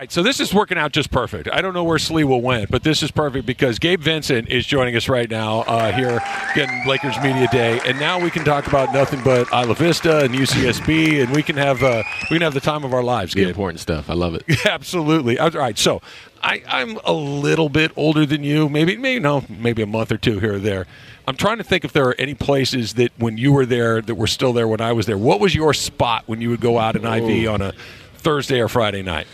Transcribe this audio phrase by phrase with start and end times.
[0.00, 1.50] Right, so this is working out just perfect.
[1.52, 4.96] I don't know where Sliwa went, but this is perfect because Gabe Vincent is joining
[4.96, 6.22] us right now uh, here,
[6.54, 10.32] getting Lakers Media Day, and now we can talk about nothing but Isla Vista and
[10.34, 13.34] UCSB, and we can have uh, we can have the time of our lives.
[13.34, 13.48] The Gabe.
[13.50, 14.08] important stuff.
[14.08, 14.46] I love it.
[14.64, 15.38] Absolutely.
[15.38, 16.00] All right, so
[16.42, 20.16] I, I'm a little bit older than you, maybe maybe no, maybe a month or
[20.16, 20.86] two here or there.
[21.28, 24.14] I'm trying to think if there are any places that when you were there that
[24.14, 25.18] were still there when I was there.
[25.18, 27.74] What was your spot when you would go out in IV on a
[28.14, 29.26] Thursday or Friday night?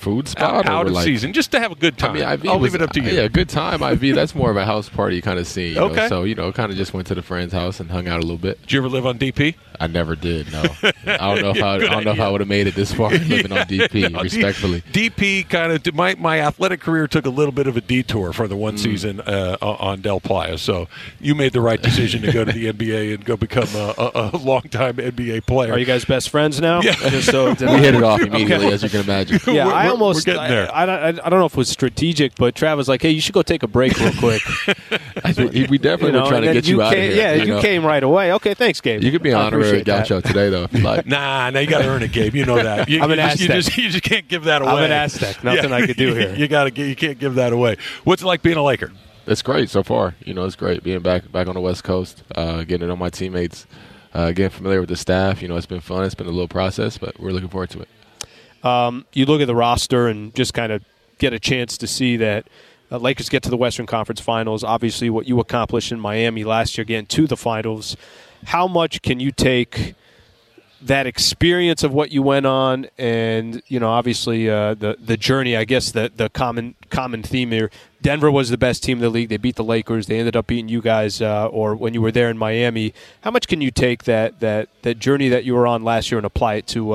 [0.00, 2.12] Food spot out or of like, season, just to have a good time.
[2.12, 3.10] I mean, IV I'll was- leave it up to you.
[3.10, 3.82] Yeah, good time.
[3.82, 4.14] IV.
[4.14, 5.74] That's more of a house party kind of scene.
[5.74, 5.96] You Okay.
[5.96, 6.08] Know?
[6.08, 8.22] So you know, kind of just went to the friend's house and hung out a
[8.22, 8.60] little bit.
[8.62, 9.54] Did you ever live on DP?
[9.78, 10.50] I never did.
[10.52, 10.62] No,
[11.06, 12.20] I don't know if I, I don't know if.
[12.20, 14.04] I would have made it this far living on DP.
[14.06, 14.80] On D- respectfully.
[14.92, 18.48] DP kind of my my athletic career took a little bit of a detour for
[18.48, 18.78] the one Mm.
[18.78, 20.56] season uh, on Del Playa.
[20.58, 20.88] So
[21.20, 24.30] you made the right decision to go to the NBA and go become a, a,
[24.34, 25.72] a longtime NBA player.
[25.72, 26.80] Are you guys best friends now?
[26.82, 26.92] Yeah.
[26.94, 29.40] Just so We hit it off immediately, as you can imagine.
[29.46, 30.26] Yeah, We're- I we're- almost.
[30.26, 30.74] we're getting there.
[30.74, 33.20] I, I, I don't know if it was strategic, but Trav was like, "Hey, you
[33.20, 34.42] should go take a break real quick."
[35.24, 35.32] I
[35.68, 37.22] we definitely you know, were trying to get you, out came, of here.
[37.22, 37.60] Yeah, you, you know?
[37.60, 38.32] came right away.
[38.34, 39.02] Okay, thanks, Gabe.
[39.02, 40.08] You could be an honorary appreciate that.
[40.08, 41.06] gaucho today, though, if you like.
[41.10, 42.34] Nah, now you got to earn it, Gabe.
[42.34, 42.88] You know that.
[42.88, 43.64] You, I'm an you just, you Aztec.
[43.64, 44.70] just you just can't give that away.
[44.70, 45.42] I'm an Aztec.
[45.42, 46.34] Nothing I could do here.
[46.34, 46.82] you got to.
[46.82, 47.76] You can't give that away.
[48.04, 48.92] What's it like being a Laker?
[49.26, 50.14] It's great so far.
[50.24, 52.96] You know, it's great being back back on the West Coast, uh, getting to know
[52.96, 53.66] my teammates,
[54.14, 55.42] uh, getting familiar with the staff.
[55.42, 56.04] You know, it's been fun.
[56.04, 57.88] It's been a little process, but we're looking forward to it.
[58.62, 60.84] Um, you look at the roster and just kind of
[61.18, 62.46] get a chance to see that
[62.90, 64.64] uh, Lakers get to the Western Conference Finals.
[64.64, 67.96] Obviously, what you accomplished in Miami last year, getting to the finals.
[68.46, 69.94] How much can you take
[70.82, 75.56] that experience of what you went on, and you know, obviously uh, the the journey?
[75.56, 77.70] I guess the the common common theme here.
[78.02, 79.28] Denver was the best team in the league.
[79.28, 80.06] They beat the Lakers.
[80.06, 82.94] They ended up beating you guys, uh, or when you were there in Miami.
[83.20, 86.18] How much can you take that that that journey that you were on last year
[86.18, 86.94] and apply it to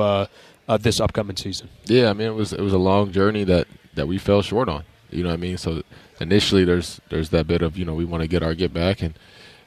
[0.68, 1.68] uh, this upcoming season?
[1.84, 4.68] Yeah, I mean, it was it was a long journey that that we fell short
[4.68, 4.84] on.
[5.10, 5.56] You know what I mean?
[5.56, 5.82] So
[6.20, 9.02] initially, there's there's that bit of you know we want to get our get back
[9.02, 9.14] and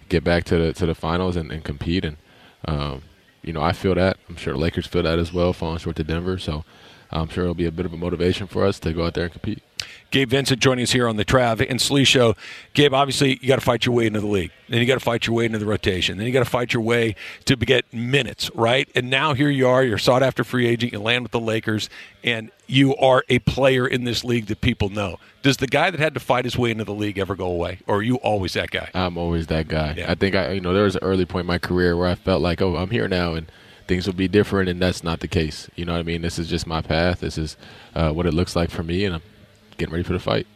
[0.10, 2.06] get back to the to the finals and, and compete.
[2.06, 2.18] And
[2.66, 3.04] um,
[3.42, 4.18] you know, I feel that.
[4.28, 6.38] I'm sure Lakers feel that as well, falling short to Denver.
[6.38, 6.66] So
[7.12, 9.26] I'm sure it'll be a bit of a motivation for us to go out there
[9.26, 9.64] and compete.
[10.12, 12.36] Gabe Vincent joining us here on the Trav and Slee Show.
[12.74, 14.52] Gabe, obviously, you got to fight your way into the league.
[14.68, 16.18] Then you got to fight your way into the rotation.
[16.18, 17.16] Then you got to fight your way
[17.46, 18.90] to get minutes, right?
[18.96, 19.84] And now here you are.
[19.84, 20.94] You're sought after free agent.
[20.94, 21.90] You land with the Lakers,
[22.24, 25.18] and you are a player in this league that people know.
[25.42, 27.80] Does the guy that had to fight his way into the league ever go away,
[27.88, 28.90] or are you always that guy?
[28.94, 29.96] I'm always that guy.
[29.98, 30.12] Yeah.
[30.12, 32.16] I think I, you know, there was an early point in my career where I
[32.16, 33.50] felt like, oh, I'm here now, and
[33.90, 35.68] things will be different, and that's not the case.
[35.76, 36.22] You know what I mean?
[36.22, 37.20] This is just my path.
[37.20, 37.58] This is
[37.96, 39.22] uh, what it looks like for me, and I'm
[39.78, 40.48] getting ready for the fight.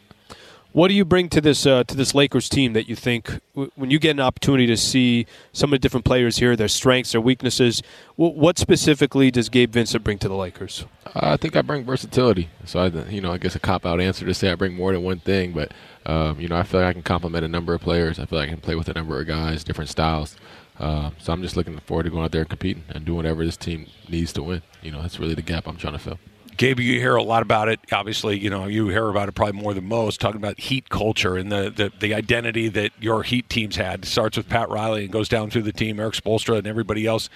[0.71, 3.71] What do you bring to this uh, to this Lakers team that you think w-
[3.75, 7.11] when you get an opportunity to see some of the different players here, their strengths,
[7.11, 7.83] their weaknesses?
[8.17, 10.85] W- what specifically does Gabe Vincent bring to the Lakers?
[11.13, 12.50] I think I bring versatility.
[12.65, 14.94] So I, you know, I guess a cop out answer to say I bring more
[14.94, 15.71] than one thing, but
[16.07, 18.17] um, you know, I feel like I can complement a number of players.
[18.17, 20.35] I feel like I can play with a number of guys, different styles.
[20.83, 23.45] Um, so I'm just looking forward to going out there and competing and doing whatever
[23.45, 24.61] this team needs to win.
[24.81, 26.19] You know, that's really the gap I'm trying to fill.
[26.57, 27.79] Gabe, you hear a lot about it.
[27.94, 30.19] Obviously, you know you hear about it probably more than most.
[30.19, 34.35] Talking about Heat culture and the the, the identity that your Heat teams had starts
[34.35, 37.30] with Pat Riley and goes down through the team, Erik Spoelstra and everybody else.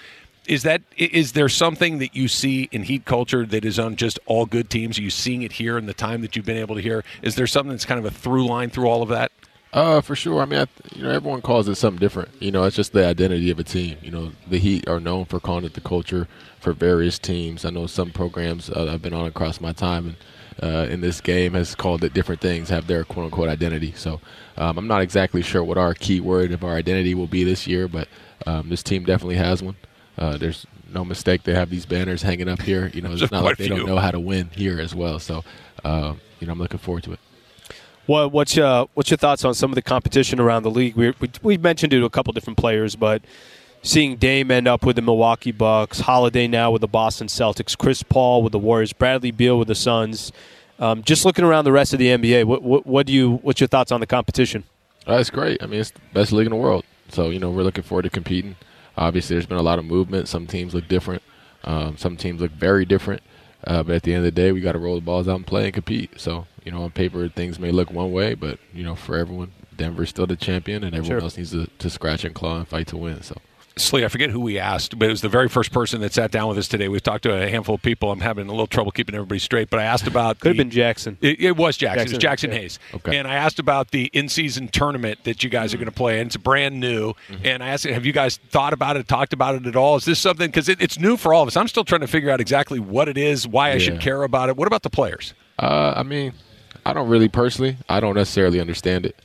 [0.46, 4.20] Is that is there something that you see in Heat culture that is on just
[4.26, 4.98] all good teams?
[4.98, 7.02] Are you seeing it here in the time that you've been able to hear?
[7.22, 9.32] Is there something that's kind of a through line through all of that?
[9.72, 10.40] Uh, for sure.
[10.40, 10.66] I mean, I,
[10.96, 12.30] you know, everyone calls it something different.
[12.40, 13.98] You know, it's just the identity of a team.
[14.02, 16.26] You know, the Heat are known for calling it the culture
[16.60, 17.64] for various teams.
[17.64, 20.16] I know some programs uh, I've been on across my time and
[20.62, 23.92] uh, in this game has called it different things, have their quote unquote identity.
[23.92, 24.20] So
[24.56, 27.66] um, I'm not exactly sure what our key word of our identity will be this
[27.66, 28.08] year, but
[28.46, 29.76] um, this team definitely has one.
[30.16, 32.90] Uh, there's no mistake they have these banners hanging up here.
[32.92, 33.76] You know, it's not like they few.
[33.76, 35.18] don't know how to win here as well.
[35.18, 35.44] So,
[35.84, 37.20] uh, you know, I'm looking forward to it.
[38.08, 40.96] What, what's uh, what's your thoughts on some of the competition around the league?
[40.96, 43.20] We we, we mentioned it to a couple different players, but
[43.82, 48.02] seeing Dame end up with the Milwaukee Bucks, Holiday now with the Boston Celtics, Chris
[48.02, 50.32] Paul with the Warriors, Bradley Beal with the Suns.
[50.78, 53.60] Um, just looking around the rest of the NBA, what, what, what do you what's
[53.60, 54.64] your thoughts on the competition?
[55.06, 55.62] That's great.
[55.62, 56.86] I mean, it's the best league in the world.
[57.10, 58.56] So you know, we're looking forward to competing.
[58.96, 60.28] Obviously, there's been a lot of movement.
[60.28, 61.22] Some teams look different.
[61.62, 63.20] Um, some teams look very different.
[63.64, 65.36] Uh, but at the end of the day, we got to roll the balls out
[65.36, 66.18] and play and compete.
[66.18, 69.50] So you know, on paper things may look one way, but you know, for everyone,
[69.74, 71.22] Denver's still the champion, and everyone Sure.
[71.22, 73.22] else needs to, to scratch and claw and fight to win.
[73.22, 73.36] So
[73.76, 76.30] Slee, I forget who we asked, but it was the very first person that sat
[76.30, 76.88] down with us today.
[76.88, 78.10] We've talked to a handful of people.
[78.12, 80.68] I'm having a little trouble keeping everybody straight, but I asked about Could have been
[80.68, 81.16] Jaxson.
[81.22, 81.96] It, it was Jaxson.
[81.96, 82.58] It was Jaxson, Jaxson yeah.
[82.58, 82.78] Hayes.
[82.96, 83.16] Okay.
[83.16, 86.26] And I asked about the in-season tournament that you guys are going to play, and
[86.26, 87.14] it's brand new.
[87.44, 89.96] And I asked, have you guys thought about it, talked about it at all?
[89.96, 91.56] Is this something because it, it's new for all of us?
[91.56, 94.50] I'm still trying to figure out exactly what it is, why I should care about
[94.50, 94.56] it.
[94.58, 95.32] What about the players?
[95.60, 96.32] uh, I mean,
[96.88, 97.76] I don't really personally.
[97.88, 99.16] I don't necessarily understand it.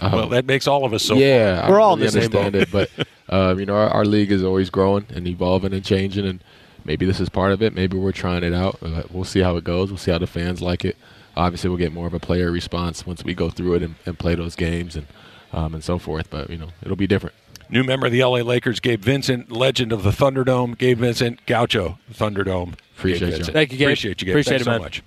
[0.00, 1.14] Um, well, that makes all of us so.
[1.14, 2.90] yeah, We're don't all in really the same understand it, but
[3.28, 6.42] uh, you know, our, our league is always growing and evolving and changing, and
[6.86, 7.74] maybe this is part of it.
[7.74, 8.78] Maybe we're trying it out.
[8.82, 9.90] Uh, we'll see how it goes.
[9.90, 10.96] We'll see how the fans like it.
[11.36, 14.18] Obviously, we'll get more of a player response once we go through it and, and
[14.18, 15.06] play those games and
[15.52, 16.30] um, and so forth.
[16.30, 17.34] But you know, it'll be different.
[17.68, 21.98] New member of the LA Lakers, Gabe Vincent, legend of the Thunderdome, Gabe Vincent, Gaucho
[22.12, 22.74] Thunderdome.
[22.96, 23.44] Appreciate you.
[23.44, 23.88] Thank you, Gabe.
[23.88, 24.34] Appreciate you, Gabe.
[24.34, 24.80] Appreciate Thanks it, so man.
[24.80, 25.02] much.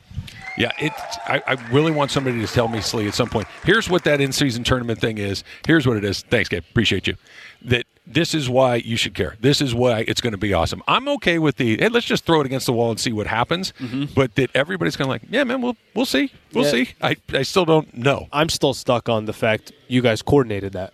[0.57, 1.17] Yeah, it's.
[1.25, 3.47] I, I really want somebody to tell me, Slee, at some point.
[3.63, 5.43] Here's what that in-season tournament thing is.
[5.65, 6.21] Here's what it is.
[6.21, 6.63] Thanks, Gabe.
[6.69, 7.15] Appreciate you.
[7.63, 9.35] That this is why you should care.
[9.39, 10.83] This is why it's going to be awesome.
[10.87, 11.77] I'm okay with the.
[11.77, 13.73] Hey, let's just throw it against the wall and see what happens.
[14.13, 16.77] But that everybody's kind of like, yeah, man, we'll we'll see, we'll Mm-hmm.
[16.77, 16.83] Yeah.
[16.85, 16.93] see.
[17.33, 18.27] I I still don't know.
[18.31, 20.93] I'm still stuck on the fact you guys coordinated that.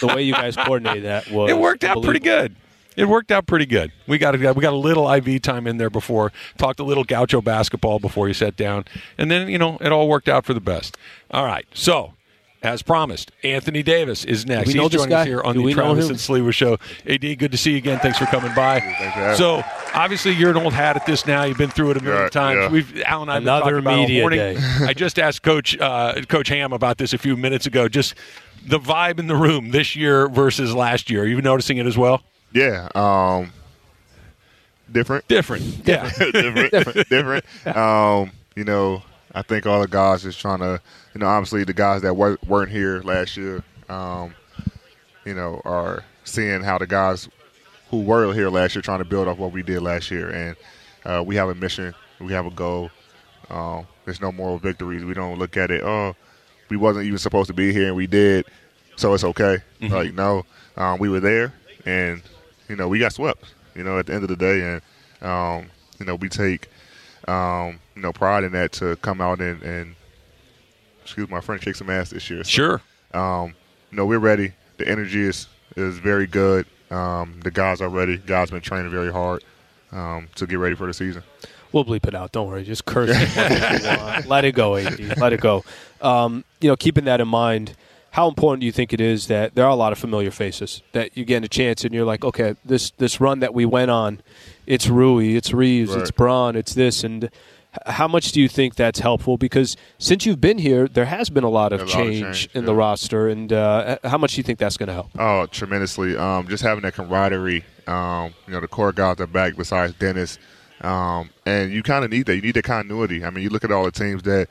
[0.00, 2.54] the way you guys coordinated that was It worked out pretty good.
[2.96, 3.92] It worked out pretty good.
[4.06, 7.04] We got a, we got a little IV time in there before, talked a little
[7.04, 8.84] gaucho basketball before you sat down,
[9.18, 10.96] and then you know it all worked out for the best.
[11.30, 12.14] All right, so
[12.62, 14.68] as promised, Anthony Davis is next.
[14.68, 15.26] we know He's this joining us guy?
[15.28, 16.10] here on Do the we know Travis him?
[16.12, 16.78] and Sliwa Show.
[17.08, 17.98] Ad, good to see you again.
[18.00, 18.80] Thanks for coming by.
[18.80, 19.62] Thanks So
[19.94, 21.44] obviously you're an old hat at this now.
[21.44, 22.58] You've been through it a million Yeah, times.
[22.62, 22.68] yeah.
[22.70, 24.38] We've Al and I have been Another talking about it all media morning.
[24.38, 24.56] day.
[24.86, 27.88] I just asked Coach uh, Coach Ham about this a few minutes ago.
[27.88, 28.14] Just
[28.66, 31.22] the vibe in the room this year versus last year.
[31.22, 32.22] Are you noticing it as well?
[32.52, 32.88] Yeah.
[32.94, 33.52] Um,
[34.90, 35.26] different.
[35.28, 35.62] Different.
[35.86, 36.08] Yeah.
[36.10, 37.08] different.
[37.08, 37.44] different.
[37.76, 39.02] Um, you know,
[39.34, 40.80] I think all the guys is trying to,
[41.14, 44.34] you know, obviously the guys that wer- weren't here last year, um,
[45.24, 47.28] you know, are seeing how the guys
[47.90, 50.56] who were here last year trying to build off what we did last year, and
[51.04, 52.90] uh, we have a mission, we have a goal.
[53.50, 55.04] Um, there's no moral victories.
[55.04, 55.82] We don't look at it.
[55.84, 56.16] Oh,
[56.68, 58.46] we wasn't even supposed to be here, and we did,
[58.96, 59.58] so it's okay.
[59.80, 60.44] Like no,
[60.76, 61.52] um, we were there,
[61.84, 62.22] and
[62.68, 63.54] you know we got swept.
[63.74, 64.82] You know, at the end of the day, and
[65.28, 65.66] um,
[65.98, 66.68] you know we take
[67.28, 69.94] um, you know pride in that to come out and, and
[71.02, 72.42] excuse my friend, kick some ass this year.
[72.44, 72.82] So, Sure.
[73.14, 73.54] um,
[73.90, 74.52] you know, we're ready.
[74.78, 75.46] The energy is
[75.76, 76.66] is very good.
[76.90, 78.16] Um, the guys are ready.
[78.18, 79.44] Guys been training very hard
[79.92, 81.22] um, to get ready for the season.
[81.72, 82.32] We'll bleep it out.
[82.32, 82.64] Don't worry.
[82.64, 83.16] Just curse it.
[83.20, 84.26] if you want.
[84.26, 85.18] Let it go, AD.
[85.18, 85.64] Let it go.
[86.00, 87.74] Um, you know, keeping that in mind,
[88.16, 90.82] how important do you think it is that there are a lot of familiar faces
[90.92, 93.90] that you get a chance and you're like, okay, this this run that we went
[93.90, 94.22] on,
[94.66, 97.28] it's Rui, it's Reaves, it's Bron, it's this, and
[97.84, 99.36] how much do you think that's helpful?
[99.36, 102.20] Because since you've been here, there has been a lot of A lot of change,
[102.22, 105.10] change, in the roster, and uh, how much do you think that's going to help?
[105.18, 106.16] Oh, tremendously.
[106.16, 107.66] Um, just having that camaraderie.
[107.86, 110.38] Um, you know, the core guys are back besides Dennis.
[110.80, 112.36] Um, and you kind of need that.
[112.36, 113.26] You need that continuity.
[113.26, 114.48] I mean, you look at all the teams that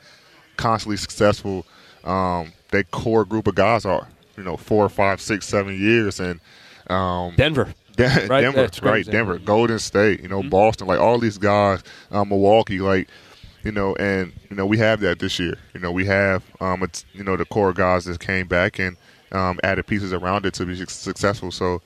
[0.56, 1.66] constantly successful.
[2.04, 4.06] Um, that core group of guys are,
[4.36, 6.40] you know, four, five, six, seven years, and
[6.88, 7.72] um, Denver.
[7.96, 8.42] Den- Right?
[8.42, 9.06] Denver, That's right?
[9.06, 13.08] Denver, Golden State, you know, Boston, like all these guys, um, Milwaukee, like
[13.64, 15.56] you know, and you know we have that this year.
[15.72, 18.96] You know, we have um, it's, you know the core guys that came back and
[19.32, 21.50] um, added pieces around it to be successful.
[21.50, 21.80] So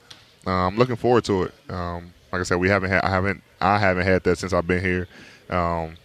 [0.45, 1.53] uh, I'm looking forward to it.
[1.69, 4.67] Um, like I said, we haven't had, I haven't, I haven't had that since I've
[4.67, 5.07] been here.
[5.49, 5.95] Um,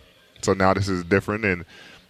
[0.43, 1.65] so now this is different, and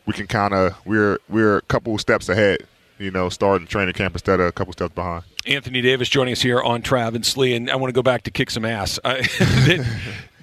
[0.06, 2.66] we can kind of we're we're a couple steps ahead.
[2.98, 5.24] You know, starting training camp instead of a couple steps behind.
[5.46, 8.22] Anthony Davis joining us here on Trav and Slee, and I want to go back
[8.22, 8.98] to kick some ass.
[9.04, 9.18] I,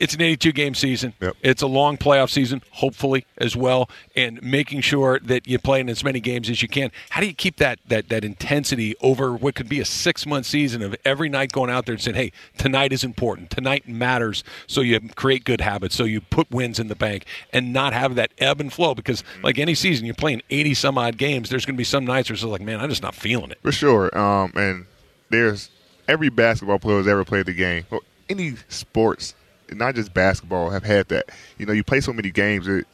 [0.00, 1.14] it's an 82 game season.
[1.20, 1.36] Yep.
[1.42, 5.88] It's a long playoff season, hopefully as well, and making sure that you play in
[5.88, 6.90] as many games as you can.
[7.10, 10.46] How do you keep that that that intensity over what could be a six month
[10.46, 13.50] season of every night going out there and saying, "Hey, tonight is important.
[13.50, 15.94] Tonight matters." So you create good habits.
[15.94, 19.22] So you put wins in the bank and not have that ebb and flow because,
[19.42, 21.50] like any season, you're playing 80 some odd games.
[21.50, 23.58] There's going to be some nights where it's like, "Man, I'm just not feeling it."
[23.62, 24.16] For sure.
[24.16, 24.86] Um, and
[25.30, 25.70] there's
[26.08, 27.84] every basketball player who's ever played the game.
[27.90, 29.34] Well, any sports,
[29.70, 31.30] not just basketball, have had that.
[31.58, 32.68] You know, you play so many games.
[32.68, 32.86] It,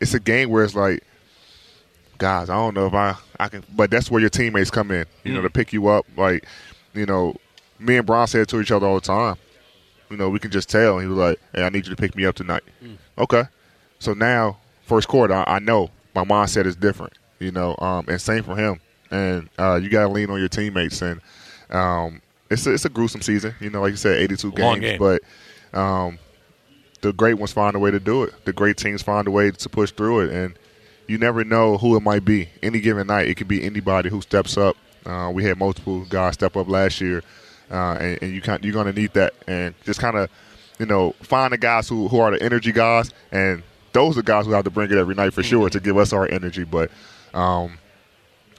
[0.00, 1.02] it's a game where it's like
[2.18, 5.06] guys, I don't know if I I can, but that's where your teammates come in.
[5.24, 6.04] You know, to pick you up.
[6.16, 6.44] Like,
[6.92, 7.36] you know,
[7.78, 9.36] me and Bron said to each other all the time.
[10.10, 10.98] You know, we can just tell.
[10.98, 12.62] He was like, "Hey, I need you to pick me up tonight."
[13.16, 13.44] Okay.
[14.00, 17.12] So now, first quarter, I, I know my mindset is different.
[17.38, 18.80] You know, um, and same for him.
[19.10, 21.00] And uh, you got to lean on your teammates.
[21.02, 21.20] And
[21.70, 22.20] um,
[22.50, 23.54] it's a, it's a gruesome season.
[23.60, 24.98] You know, like you said, 82 Long games, game.
[24.98, 25.22] but
[25.72, 26.18] um,
[27.00, 28.34] the great ones find a way to do it.
[28.44, 30.58] The great teams find a way to push through it, and
[31.06, 32.48] you never know who it might be.
[32.62, 34.76] Any given night, it could be anybody who steps up.
[35.06, 37.22] Uh, we had multiple guys step up last year,
[37.70, 40.28] uh, and, and you can you're going to need that, and just kind of,
[40.78, 44.44] you know, find the guys who, who are the energy guys, and those are guys
[44.44, 46.64] who have to bring it every night for sure to give us our energy.
[46.64, 46.90] But
[47.32, 47.78] um,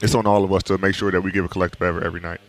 [0.02, 2.20] it's on all of us to make sure that we give a collective effort every
[2.20, 2.40] night.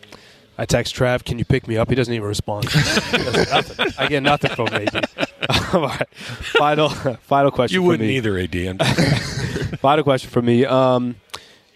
[0.58, 1.88] I text Trav, can you pick me up?
[1.88, 2.64] He doesn't even respond.
[2.74, 3.86] Nothing.
[3.98, 4.94] I get nothing from AD.
[5.72, 6.08] All right.
[6.14, 6.88] Final,
[7.22, 7.74] final question.
[7.74, 9.78] You wouldn't either, AD.
[9.78, 10.64] Final question for me.
[10.64, 11.16] Um,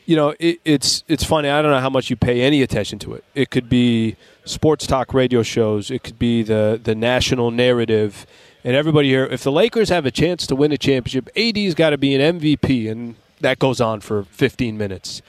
[0.04, 1.48] you know, it, it's it's funny.
[1.48, 3.24] I don't know how much you pay any attention to it.
[3.34, 5.90] It could be sports talk radio shows.
[5.90, 8.24] It could be the the national narrative,
[8.62, 9.24] and everybody here.
[9.24, 12.38] If the Lakers have a chance to win a championship, AD's got to be an
[12.38, 15.22] MVP, and that goes on for 15 minutes.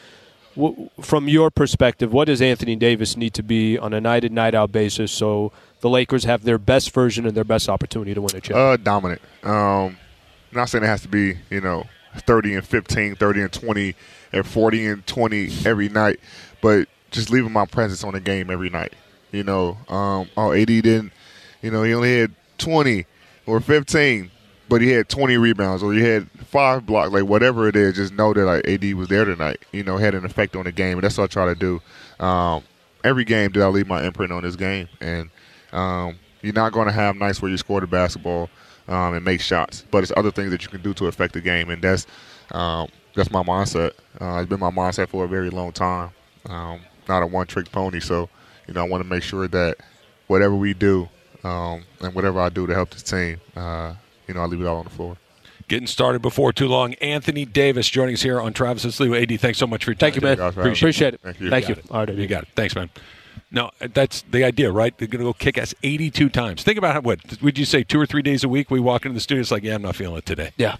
[0.57, 4.33] W- From your perspective, what does Anthony Davis need to be on a night in
[4.33, 8.21] night out basis so the Lakers have their best version and their best opportunity to
[8.21, 8.55] win a championship?
[8.55, 9.21] Uh, dominant.
[9.43, 9.97] Um,
[10.51, 11.85] not saying it has to be, you know,
[12.17, 13.95] 30 and 15, 30 and 20,
[14.33, 16.19] and 40 and 20 every night,
[16.61, 18.93] but just leaving my presence on the game every night.
[19.31, 21.11] You know, um, oh, AD didn't,
[21.61, 23.05] you know, he only had 20
[23.45, 24.31] or 15,
[24.69, 28.13] but he had 20 rebounds or he had five blocks, like whatever it is, just
[28.13, 30.97] know that like AD was there tonight, you know, had an effect on the game.
[30.97, 31.81] And that's what I try to do.
[32.23, 32.63] Um,
[33.03, 34.89] every game did I leave my imprint on this game.
[34.99, 35.29] And
[35.71, 38.49] um, you're not going to have nights where you score the basketball
[38.87, 41.41] um, and make shots, but it's other things that you can do to affect the
[41.41, 42.07] game, and that's
[42.51, 43.91] um, that's my mindset.
[44.21, 46.11] Uh, it's been my mindset for a very long time.
[46.47, 48.29] Um, not a one-trick pony, so
[48.67, 49.77] you know I want to make sure that
[50.27, 51.09] whatever we do
[51.43, 53.95] um, and whatever I do to help this team, uh,
[54.27, 55.17] you know, I leave it all on the floor.
[55.67, 56.93] Getting started before too long.
[56.95, 59.21] Anthony Davis joining us here on Travis and Slee.
[59.21, 60.11] AD, thanks so much for your time.
[60.11, 60.37] Thank you, man.
[60.37, 60.61] guys for.
[60.61, 61.21] Appreciate it.
[61.21, 61.49] Thank you.
[61.49, 61.81] Thank You you.
[61.91, 62.49] All right, You got it.
[62.55, 62.89] Thanks, man.
[63.49, 64.97] No, that's the idea, right?
[64.97, 66.63] They're going to go kick ass 82 times.
[66.63, 69.05] Think about how, what, would you say two or three days a week we walk
[69.05, 70.51] into the studio, it's like, yeah, I'm not feeling it today.
[70.57, 70.77] Yeah.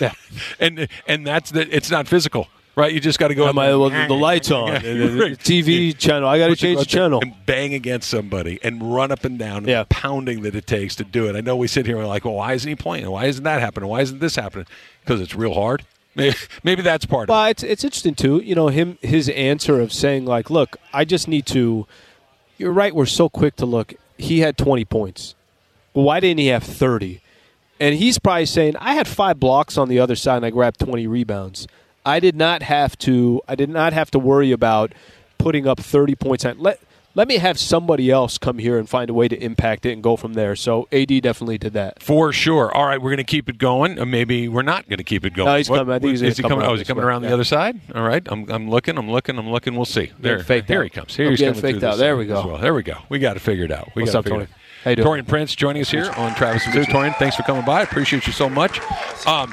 [0.00, 0.12] Yeah.
[0.58, 2.92] And and that's the, it's not physical, right?
[2.92, 4.84] You just got to go Got in my, there well, the, the lights on, and
[4.84, 5.38] the, the Right.
[5.38, 6.28] TV channel.
[6.28, 7.20] I got to change the channel.
[7.22, 9.82] and bang against somebody and run up and down Yeah.
[9.82, 11.36] the pounding that it takes to do it.
[11.36, 13.10] I know we sit here and we're like, well, why isn't he playing?
[13.10, 13.88] Why isn't that happening?
[13.88, 14.66] Why isn't this happening?
[15.04, 15.84] Because it's real hard.
[16.16, 17.36] Maybe, maybe that's part of it.
[17.36, 18.38] But it's, it's interesting too.
[18.40, 21.86] You know, him his answer of saying like, "Look, I just need to."
[22.58, 22.92] You're right.
[22.92, 23.94] We're so quick to look.
[24.18, 25.36] He had 20 points.
[25.94, 27.20] Well, why didn't he have 30?
[27.78, 30.80] And he's probably saying, "I had five blocks on the other side, and I grabbed
[30.80, 31.68] 20 rebounds.
[32.04, 33.40] I did not have to.
[33.48, 34.92] I did not have to worry about
[35.38, 36.44] putting up 30 points.
[36.44, 36.80] On, let
[37.14, 40.02] let me have somebody else come here and find a way to impact it and
[40.02, 40.54] go from there.
[40.54, 42.02] So AD definitely did that.
[42.02, 42.72] For sure.
[42.72, 43.96] All right, we're going to keep it going.
[44.08, 45.46] Maybe we're not going to keep it going.
[45.48, 45.92] No, he's coming.
[45.92, 46.58] I think he's is he coming?
[46.60, 47.08] around Oh, is he coming way.
[47.08, 47.34] around the Yeah.
[47.34, 47.80] other side?
[47.94, 48.22] All right.
[48.30, 48.96] I'm, I'm looking.
[48.96, 49.38] I'm looking.
[49.38, 49.74] I'm looking.
[49.74, 50.12] We'll see.
[50.20, 50.84] There, faked here out.
[50.84, 51.16] he comes.
[51.16, 51.98] Here I'm he's coming faked out.
[51.98, 52.46] There we go.
[52.46, 52.58] well.
[52.58, 52.98] There we go.
[53.08, 53.88] We got to figure it out.
[53.96, 54.44] We What's up, Tony?
[54.44, 54.48] out.
[54.84, 55.08] How you doing?
[55.24, 56.74] Taurean Prince joining us here on Travis and.
[56.86, 57.80] Taurean, thanks for coming by.
[57.80, 58.80] I appreciate you so much.
[59.26, 59.52] Um,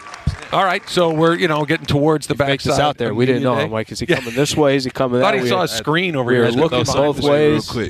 [0.51, 3.13] all right, so we're you know getting towards the back Faked us out there.
[3.13, 3.54] We didn't know.
[3.56, 4.75] I'm like, is he coming this way?
[4.75, 5.25] Is he coming that?
[5.25, 5.50] Thought that he way?
[5.50, 6.46] saw a screen over we here.
[6.46, 7.75] were Let's looking both ways.
[7.75, 7.89] real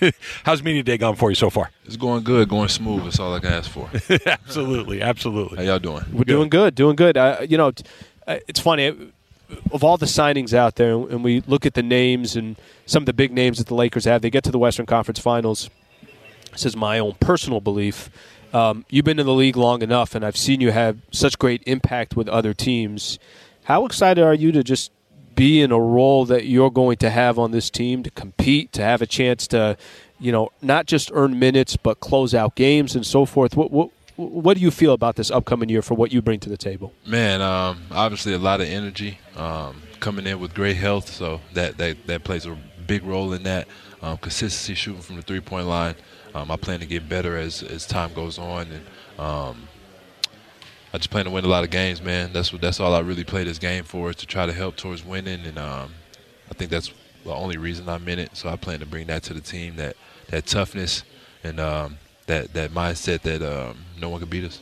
[0.00, 0.14] quick.
[0.44, 1.70] How's media day gone for you so far?
[1.84, 3.04] It's going good, going smooth.
[3.04, 3.88] That's all I can ask for.
[4.26, 5.58] absolutely, absolutely.
[5.58, 6.04] How y'all doing?
[6.12, 7.16] We're doing good, doing good.
[7.16, 7.84] Uh, you know, t-
[8.26, 9.12] uh, it's funny.
[9.70, 13.06] Of all the signings out there, and we look at the names and some of
[13.06, 15.70] the big names that the Lakers have, they get to the Western Conference Finals.
[16.50, 18.10] This is my own personal belief.
[18.56, 21.62] Um, you've been in the league long enough, and I've seen you have such great
[21.66, 23.18] impact with other teams.
[23.64, 24.92] How excited are you to just
[25.34, 28.82] be in a role that you're going to have on this team to compete, to
[28.82, 29.76] have a chance to,
[30.18, 33.54] you know, not just earn minutes but close out games and so forth?
[33.56, 36.48] What what what do you feel about this upcoming year for what you bring to
[36.48, 36.94] the table?
[37.04, 41.76] Man, um, obviously a lot of energy um, coming in with great health, so that,
[41.76, 43.68] that, that plays a big role in that.
[44.00, 45.96] Um, consistency shooting from the three point line.
[46.36, 48.86] Um, I plan to get better as, as time goes on, and
[49.18, 49.68] um,
[50.92, 52.30] I just plan to win a lot of games, man.
[52.34, 54.76] That's what that's all I really play this game for is to try to help
[54.76, 55.94] towards winning, and um,
[56.50, 56.92] I think that's
[57.24, 58.36] the only reason I'm in it.
[58.36, 59.96] So I plan to bring that to the team that
[60.28, 61.04] that toughness
[61.42, 64.60] and um, that that mindset that um, no one can beat us.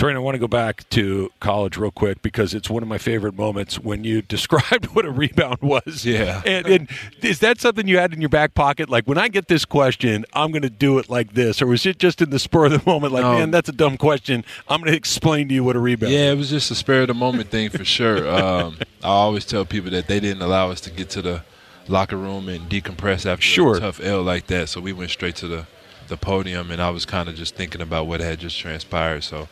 [0.00, 2.96] Taurean, I want to go back to college real quick because it's one of my
[2.96, 6.06] favorite moments when you described what a rebound was.
[6.06, 6.40] Yeah.
[6.46, 6.90] And, and
[7.20, 8.88] is that something you had in your back pocket?
[8.88, 11.60] Like, when I get this question, I'm going to do it like this.
[11.60, 13.34] Or was it just in the spur of the moment, like, No.
[13.34, 14.42] man, that's a dumb question.
[14.68, 16.18] I'm going to explain to you what a rebound is.
[16.18, 16.32] Yeah, is?
[16.32, 18.26] it was just a spur of the moment thing for sure.
[18.40, 21.42] Um, I always tell people that they didn't allow us to get to the
[21.88, 23.76] locker room and decompress after Sure.
[23.76, 25.66] a tough L like that, so we went straight to the,
[26.08, 29.24] the podium, and I was kind of just thinking about what had just transpired.
[29.24, 29.48] So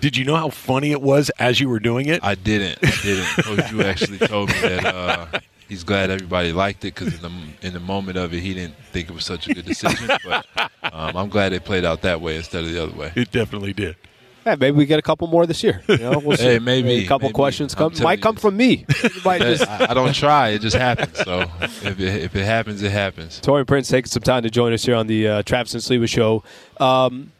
[0.00, 2.20] Did you know how funny it was as you were doing it?
[2.24, 2.78] I didn't.
[2.82, 3.26] I didn't.
[3.44, 5.26] Coach Drew actually told me that uh,
[5.68, 8.76] he's glad everybody liked it because in the in the moment of it, he didn't
[8.92, 10.08] think it was such a good decision.
[10.24, 10.46] But
[10.82, 13.12] um, I'm glad it played out that way instead of the other way.
[13.14, 13.96] it definitely did.
[14.42, 15.82] Hey, maybe we get a couple more this year.
[15.86, 16.44] You know, we'll see.
[16.44, 17.34] Hey, maybe, a couple maybe.
[17.34, 18.22] questions come might you.
[18.22, 18.86] come from me.
[19.24, 21.18] Might just- I, I don't try; it just happens.
[21.18, 23.38] So if it, if it happens, it happens.
[23.42, 26.08] Taurean Prince taking some time to join us here on the uh, Travis and Sliwa
[26.08, 26.42] show.
[26.78, 27.32] Um,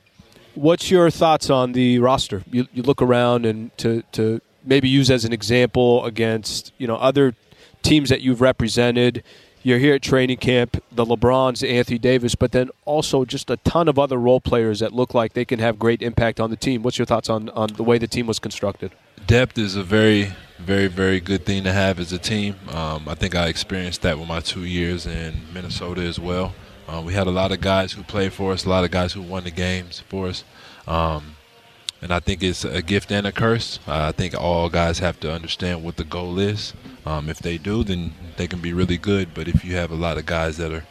[0.54, 2.42] what's your thoughts on the roster?
[2.50, 6.96] You, you look around and to, to maybe use as an example against you know
[6.96, 7.34] other
[7.82, 9.22] teams that you've represented.
[9.62, 13.88] You're here at training camp, the LeBrons, Anthony Davis, but then also just a ton
[13.88, 16.82] of other role players that look like they can have great impact on the team.
[16.82, 18.90] What's your thoughts on, on the way the team was constructed?
[19.26, 22.56] Depth is a very, very, very good thing to have as a team.
[22.70, 26.54] Um, I think I experienced that with my two years in Minnesota as well.
[26.90, 29.12] Uh, we had a lot of guys who played for us, a lot of guys
[29.12, 30.42] who won the games for us.
[30.88, 31.36] Um,
[32.02, 33.78] and I think it's a gift and a curse.
[33.86, 36.72] Uh, I think all guys have to understand what the goal is.
[37.06, 39.34] Um, if they do, then they can be really good.
[39.34, 40.84] But if you have a lot of guys that are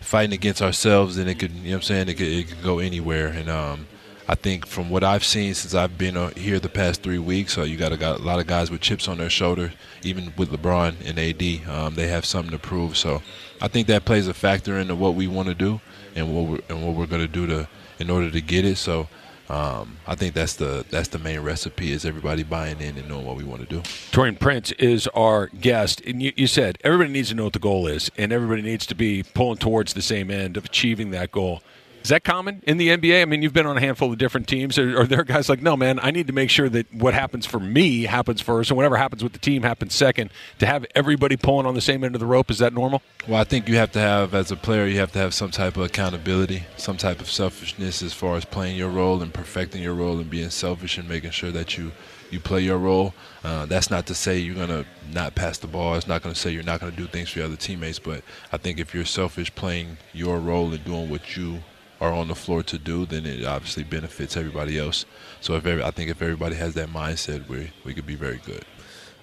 [0.00, 2.62] fighting against ourselves, then it could, you know what I'm saying, it could, it could
[2.62, 3.26] go anywhere.
[3.26, 3.86] And um,
[4.30, 7.56] I think from what I've seen since I've been uh, here the past three weeks,
[7.56, 10.34] uh, you got a, got a lot of guys with chips on their shoulder, even
[10.36, 11.68] with LeBron and AD.
[11.68, 12.98] Um, they have something to prove.
[12.98, 13.22] So
[13.62, 15.80] I think that plays a factor into what we want to do
[16.14, 17.68] and what we're, and what we're going to do to
[17.98, 18.76] in order to get it.
[18.76, 19.08] So
[19.48, 23.24] um, I think that's the that's the main recipe is everybody buying in and knowing
[23.24, 23.80] what we want to do.
[24.12, 27.58] Taurean Prince is our guest, and you, you said everybody needs to know what the
[27.58, 31.32] goal is, and everybody needs to be pulling towards the same end of achieving that
[31.32, 31.62] goal.
[32.08, 33.20] Is that common in the NBA?
[33.20, 34.78] I mean, you've been on a handful of different teams.
[34.78, 37.44] Are, are there guys like, no, man, I need to make sure that what happens
[37.44, 40.30] for me happens first, and whatever happens with the team happens second.
[40.60, 43.02] To have everybody pulling on the same end of the rope, is that normal?
[43.26, 45.50] Well, I think you have to have, as a player, you have to have some
[45.50, 49.82] type of accountability, some type of selfishness as far as playing your role and perfecting
[49.82, 51.92] your role and being selfish and making sure that you
[52.30, 53.12] you play your role.
[53.44, 55.94] Uh, that's not to say you're gonna not pass the ball.
[55.96, 57.98] It's not gonna say you're not gonna do things for your other teammates.
[57.98, 61.62] But I think if you're selfish, playing your role and doing what you
[62.00, 65.04] are on the floor to do, then it obviously benefits everybody else.
[65.40, 68.40] So if every, I think if everybody has that mindset, we we could be very
[68.44, 68.64] good.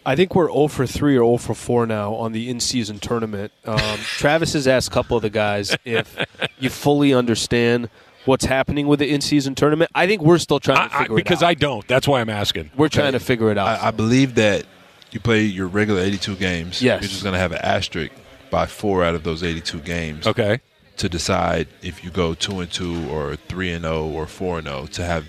[0.07, 2.99] I think we're 0 for 3 or 0 for 4 now on the in season
[2.99, 3.51] tournament.
[3.65, 6.15] Um, Travis has asked a couple of the guys if
[6.59, 7.89] you fully understand
[8.25, 9.89] what's happening with the in season tournament.
[9.95, 11.49] I think we're still trying to I, I, figure because it out.
[11.49, 11.87] Because I don't.
[11.87, 12.71] That's why I'm asking.
[12.75, 13.67] we're trying to figure it out.
[13.67, 14.65] I, I believe that
[15.11, 16.81] you play your regular 82 games.
[16.81, 17.01] Yes.
[17.01, 18.11] You're just going to have an asterisk
[18.51, 20.59] by four out of those 82 games Okay.
[20.97, 24.67] To decide if you go two and two or three and zero or four and
[24.67, 25.25] zero to have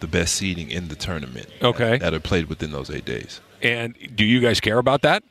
[0.00, 1.46] the best seeding in the tournament.
[1.62, 1.98] Okay.
[1.98, 3.40] That are played within those eight days.
[3.62, 5.22] And do you guys care about that?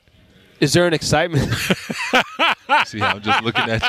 [0.60, 1.52] Is there an excitement?
[2.86, 3.82] See how I'm just looking at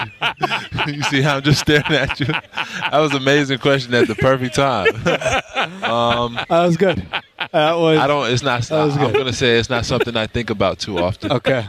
[0.86, 0.94] you?
[0.94, 2.26] you see how I'm just staring at you?
[2.26, 4.88] That was an amazing question at the perfect time.
[5.84, 7.06] um, that was good.
[7.52, 8.30] That was I don't.
[8.30, 8.70] It's not.
[8.70, 9.08] was good.
[9.08, 11.32] I'm gonna say it's not something I think about too often.
[11.32, 11.66] okay.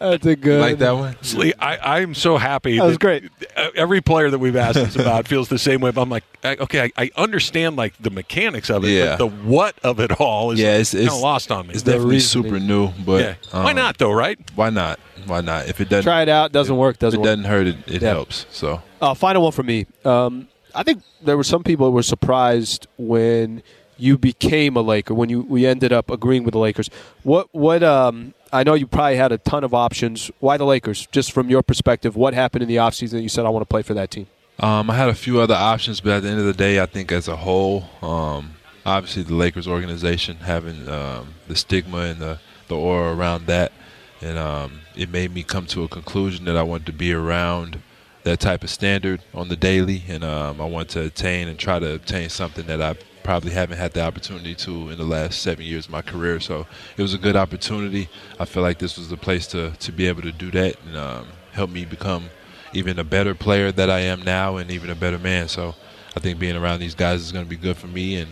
[0.00, 0.60] That's a good.
[0.62, 1.16] Like that one.
[1.22, 2.78] Slee, I, I'm so happy.
[2.78, 3.30] That was great.
[3.76, 5.90] Every player that we've asked this about feels the same way.
[5.90, 9.16] But I'm like, I- okay, I, I understand like the mechanics of it, Yeah.
[9.16, 11.74] but the what of it all is Yeah, it's, kind it's lost on me.
[11.74, 12.44] It's definitely reasoning.
[12.50, 13.34] super new, but yeah.
[13.62, 14.12] Why um, not though?
[14.12, 14.38] Right?
[14.54, 14.98] Why not?
[15.26, 15.68] Why not?
[15.68, 16.50] If it doesn't Try it out.
[16.50, 16.98] Doesn't work.
[16.98, 17.26] Doesn't it work.
[17.26, 18.08] doesn't hurt, it, it Yeah.
[18.14, 18.46] helps.
[18.50, 19.86] So Uh, final one for me.
[20.06, 23.62] Um, I think there were some people who were surprised when
[23.98, 26.88] you became a Laker, when you we ended up agreeing with the Lakers.
[27.22, 30.30] What what um, I know you probably had a ton of options.
[30.40, 31.06] Why the Lakers?
[31.12, 33.66] Just from your perspective, what happened in the offseason that you said I want to
[33.66, 34.26] play for that team?
[34.60, 36.86] um, I had a few other options, but at the end of the day, I
[36.86, 42.38] think as a whole, um, obviously the Lakers organization having um, the stigma and the
[42.68, 43.72] the aura around that,
[44.20, 47.80] and um, it made me come to a conclusion that I wanted to be around
[48.22, 51.78] that type of standard on the daily, and um, I want to attain and try
[51.78, 55.64] to obtain something that I probably haven't had the opportunity to in the last seven
[55.64, 56.40] years of my career.
[56.40, 58.08] So it was a good opportunity.
[58.38, 60.96] I feel like this was the place to to be able to do that and
[60.96, 62.30] um, help me become
[62.72, 65.48] even a better player that I am now, and even a better man.
[65.48, 65.74] So
[66.16, 68.30] I think being around these guys is going to be good for me, and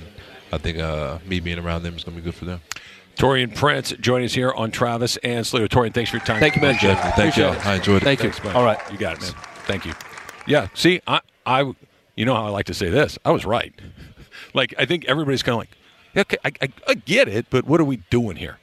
[0.52, 2.60] I think uh, me being around them is going to be good for them.
[3.16, 5.66] Taurean Prince joining us here on Travis and Slater.
[5.66, 6.38] Taurean, thanks for your time.
[6.38, 6.74] Thank you, man.
[6.74, 7.10] Definitely.
[7.16, 7.46] Thank you.
[7.46, 7.66] It.
[7.66, 8.04] I enjoyed it.
[8.04, 8.32] Thank you.
[8.44, 8.54] Man.
[8.54, 8.78] All right.
[8.92, 9.32] You got it, man.
[9.66, 9.92] Thank you.
[10.46, 10.68] Yeah.
[10.74, 11.72] See, I, I,
[12.14, 13.18] you know how I like to say this.
[13.24, 13.74] I was right.
[14.54, 15.76] Like I think everybody's kind of like,
[16.16, 18.58] okay, I, I, I get it, but what are we doing here?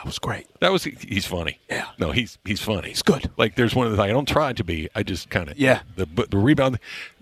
[0.00, 0.46] That was great.
[0.60, 1.58] That was he's funny.
[1.68, 1.86] Yeah.
[1.98, 2.88] No, he's he's funny.
[2.88, 3.30] He's good.
[3.36, 4.88] Like there's one of the things I don't try to be.
[4.94, 5.80] I just kind of Yeah.
[5.96, 6.78] The the rebound.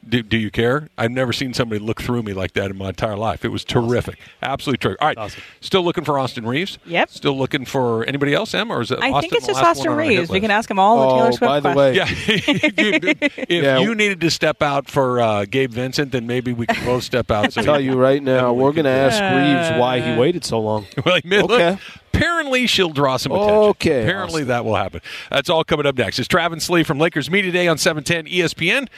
[0.09, 0.89] Do, do you care?
[0.97, 3.45] I've never seen somebody look through me like that in my entire life.
[3.45, 4.19] It was terrific.
[4.43, 5.03] Absolutely terrific.
[5.03, 5.19] All right.
[5.19, 5.43] Awesome.
[5.61, 6.79] Still looking for Austin Reaves.
[6.87, 7.11] Yep.
[7.11, 9.01] Still looking for anybody else, Em, or is it?
[9.03, 10.31] I Austin think it's just Austin one on our hit Reaves.
[10.31, 12.29] We can ask him all the Taylor Oh, Swift by the questions.
[12.29, 13.39] way, Yeah.
[13.49, 13.79] if Yeah.
[13.81, 17.31] you needed to step out for uh, Gabe Vincent, then maybe we could both step
[17.31, 17.53] out.
[17.53, 20.19] So I'll tell you right now, we we're going to do ask Reaves why he
[20.19, 20.87] waited so long.
[21.05, 21.79] Well, I mean, look, Okay.
[22.19, 23.55] Apparently she'll draw some attention.
[23.55, 24.49] Okay, Apparently Austin.
[24.49, 25.01] that will happen.
[25.31, 26.19] That's all coming up next.
[26.19, 28.89] It's Travis Lee from Lakers Media Day on 710 ESPN,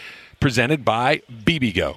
[0.40, 1.96] presented by bibigo.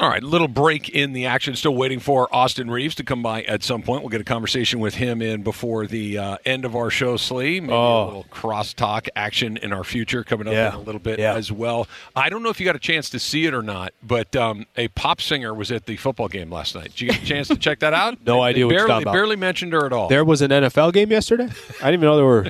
[0.00, 1.54] All right, little break in the action.
[1.54, 4.00] Still waiting for Austin Reaves to come by at some point.
[4.02, 7.60] We'll get a conversation with him in before the uh, end of our show, Slee.
[7.60, 7.76] Maybe Oh.
[7.76, 10.68] a little crosstalk action in our future coming up Yeah.
[10.70, 11.34] in a little bit Yeah.
[11.34, 11.86] as well.
[12.16, 14.64] I don't know if you got a chance to see it or not, but um,
[14.78, 16.84] a pop singer was at the football game last night.
[16.96, 18.16] Did you get a chance to check that out?
[18.24, 19.12] No They- idea they what you're barely, about.
[19.12, 20.08] barely mentioned her at all.
[20.08, 21.44] There was an NFL game yesterday?
[21.82, 22.46] I didn't even know there were,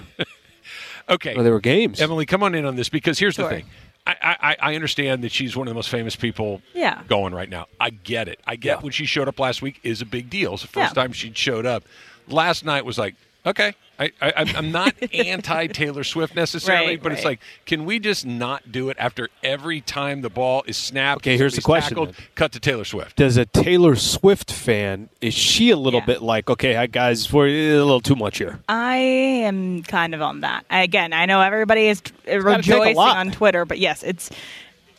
[1.09, 1.35] okay.
[1.35, 2.01] or there were games.
[2.01, 3.49] Emily, come on in on this because here's Sure.
[3.49, 3.65] the thing.
[4.07, 7.03] I, I, I understand that she's one of the most famous people Yeah.
[7.09, 7.67] going right now.
[7.79, 8.41] I get it.
[8.47, 8.83] I get Yeah.
[8.83, 10.55] when she showed up last week is a big deal.
[10.55, 11.03] It's the first Yeah.
[11.03, 11.85] time she showed up.
[12.29, 13.15] Last night was like,
[13.47, 17.85] okay, I, I, I'm- I'm not anti Taylor Swift necessarily, Right, but it's like, can
[17.85, 21.23] we just not do it after every time the ball is snapped?
[21.23, 23.17] Okay, here's the question tackled, cut to Taylor Swift.
[23.17, 26.07] Does a Taylor Swift fan, is she a little Yeah.
[26.07, 28.61] bit like, okay, guys, we're eh, a little too much here?
[28.69, 30.65] I am kind of on that.
[30.71, 34.31] Again, I know everybody is t- gotta take a rejoicing on Twitter, but yes, it's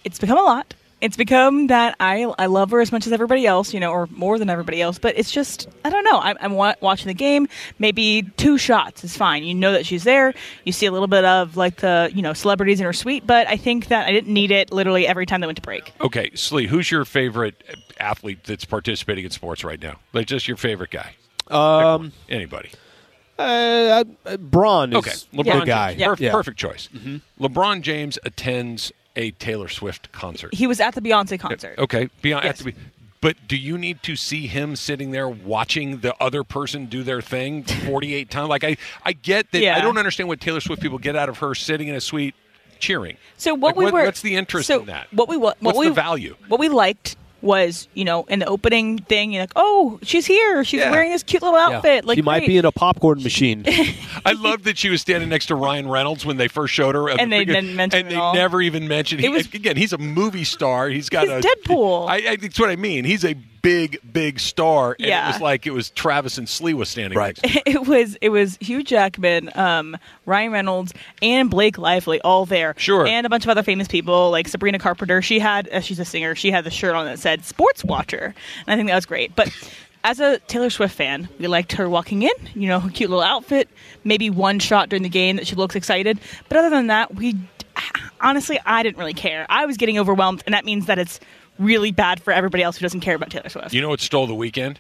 [0.04, 0.74] it's become a lot.
[1.04, 4.08] It's become that I I love her as much as everybody else, you know, or
[4.12, 4.98] more than everybody else.
[4.98, 6.18] But it's just I don't know.
[6.20, 7.48] I'm, I'm wa- watching the game.
[7.78, 9.44] Maybe two shots is fine.
[9.44, 10.34] You know that she's there.
[10.64, 13.48] You see a little bit of like the you know celebrities in her suite, but
[13.48, 15.92] I think that I didn't need it literally every time they went to break.
[16.02, 17.62] Okay, Slee, who's your favorite
[18.00, 20.00] athlete that's participating in sports right now?
[20.14, 21.16] Like, just your favorite guy?
[21.52, 22.72] Um, Anybody?
[23.38, 25.66] uh, uh, Bron is Okay, LeBron the James.
[25.66, 25.96] guy.
[26.00, 26.32] Perf- Yeah.
[26.32, 26.88] Perfect choice.
[27.40, 30.54] LeBron James attends a Taylor Swift concert.
[30.54, 31.76] He was at the Beyonce concert.
[31.78, 32.62] Okay, beyond Yes.
[32.62, 32.74] be.
[33.22, 37.22] But do you need to see him sitting there watching the other person do their
[37.22, 38.50] thing 48 times?
[38.50, 39.62] Like I, I get that.
[39.62, 39.78] Yeah.
[39.78, 42.36] I don't understand what Taylor Swift people get out of her sitting in a suite
[42.80, 43.16] cheering.
[43.38, 45.08] So what Like, we what- were what's the interest so in that?
[45.14, 46.36] What we what, What's we the value?
[46.50, 50.64] What we liked was you know in the opening thing you're like oh she's here
[50.64, 50.92] she's Yeah.
[50.92, 51.76] wearing this cute little Yeah.
[51.78, 52.48] outfit like she might great.
[52.48, 53.64] be in a popcorn machine.
[54.26, 57.10] I love that she was standing next to Ryan Reynolds when they first showed her,
[57.10, 58.34] at And the they big- didn't mention and they all.
[58.34, 59.20] never even mentioned.
[59.22, 60.88] He, It was- again, he's a movie star.
[60.90, 62.08] He's got He's a Deadpool.
[62.10, 63.04] I, I that's what I mean.
[63.06, 64.96] He's a big, big star.
[65.00, 65.28] And Yeah.
[65.30, 67.36] it was like it was Travis and Slee was standing Right.
[67.42, 67.42] next.
[67.42, 67.64] to him.
[67.84, 69.98] it was it was Hugh Jackman, um,
[70.28, 72.76] Ryan Reynolds, and Blake Lively all there.
[72.78, 73.08] Sure.
[73.08, 75.24] and a bunch of other famous people like Sabrina Carpenter.
[75.24, 76.36] She had uh, she's a singer.
[76.36, 78.36] She had the shirt on that said "Sports Watcher,"
[78.68, 79.36] and I think that was great.
[79.36, 79.50] But
[80.04, 82.32] as a Taylor Swift fan, we liked her walking in.
[82.54, 83.70] You know, her cute little outfit.
[84.04, 86.20] Maybe one shot during the game that she looks excited.
[86.50, 87.36] But other than that, we
[88.22, 89.46] honestly I didn't really care.
[89.50, 91.20] I was getting overwhelmed, and that means that it's
[91.60, 93.74] really bad for everybody else who doesn't care about Taylor Swift.
[93.74, 94.80] You know what stole the weekend?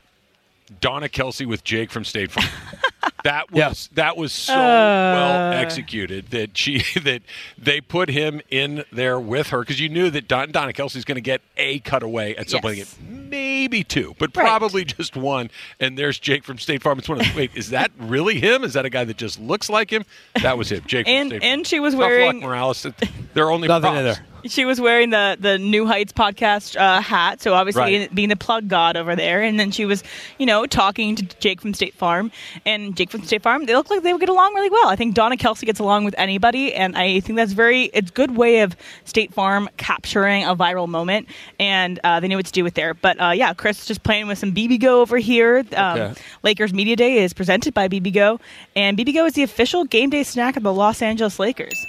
[0.80, 2.48] Donna Kelce with Jake from State Farm.
[3.26, 3.96] that was Yeah.
[4.04, 4.58] that was so Uh.
[4.58, 7.22] well executed that she that
[7.58, 11.16] they put him in there with her because you knew that Don, Donna Kelce's going
[11.18, 12.96] to get a cutaway at some point, Yes.
[13.08, 14.46] maybe two, but Right.
[14.46, 15.52] probably just one.
[15.82, 16.98] And there's Jake from State Farm.
[16.98, 18.64] It's one of the, wait, is that really him?
[18.64, 20.06] Is that a guy that just looks like him?
[20.42, 21.08] That was him, Jake.
[21.08, 21.54] And- from State Farm.
[21.60, 22.88] and she was Tough luck, wearing- Morales.
[23.34, 23.98] They're only Nothing props.
[24.00, 24.26] in there.
[24.46, 28.14] She was wearing the the New Heights podcast uh, hat, so obviously Right.
[28.16, 29.42] being the plug god over there.
[29.42, 30.04] And then she was,
[30.38, 32.32] you know, talking to Jake from State Farm,
[32.66, 33.66] and Jake from State Farm.
[33.66, 34.90] They look like they would get along really well.
[34.90, 38.36] I think Donna Kelce gets along with anybody, and I think that's very it's good
[38.36, 38.76] way of
[39.06, 41.28] State Farm capturing a viral moment,
[41.60, 42.94] and uh, they knew what to do with there.
[42.94, 45.64] But uh, yeah, Chris just playing with some bibigo over here.
[45.76, 46.22] Um, Okay.
[46.44, 48.40] Lakers Media Day is presented by bibigo,
[48.76, 51.86] and bibigo is the official game day snack of the Los Angeles Lakers.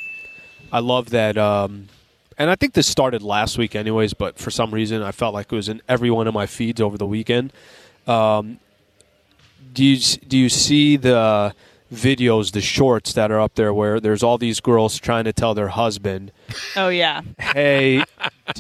[0.72, 1.38] I love that.
[1.38, 1.88] Um,
[2.38, 4.14] and I think this started last week, anyways.
[4.14, 6.81] But for some reason, I felt like it was in every one of my feeds
[6.81, 7.53] over the weekend.
[8.07, 8.59] Um,
[9.73, 9.97] do you
[10.29, 11.55] do you see the
[11.92, 15.55] videos, the shorts that are up there, where there's all these girls trying to tell
[15.55, 16.33] their husband,
[16.77, 17.20] Oh yeah.
[17.38, 18.03] "Hey,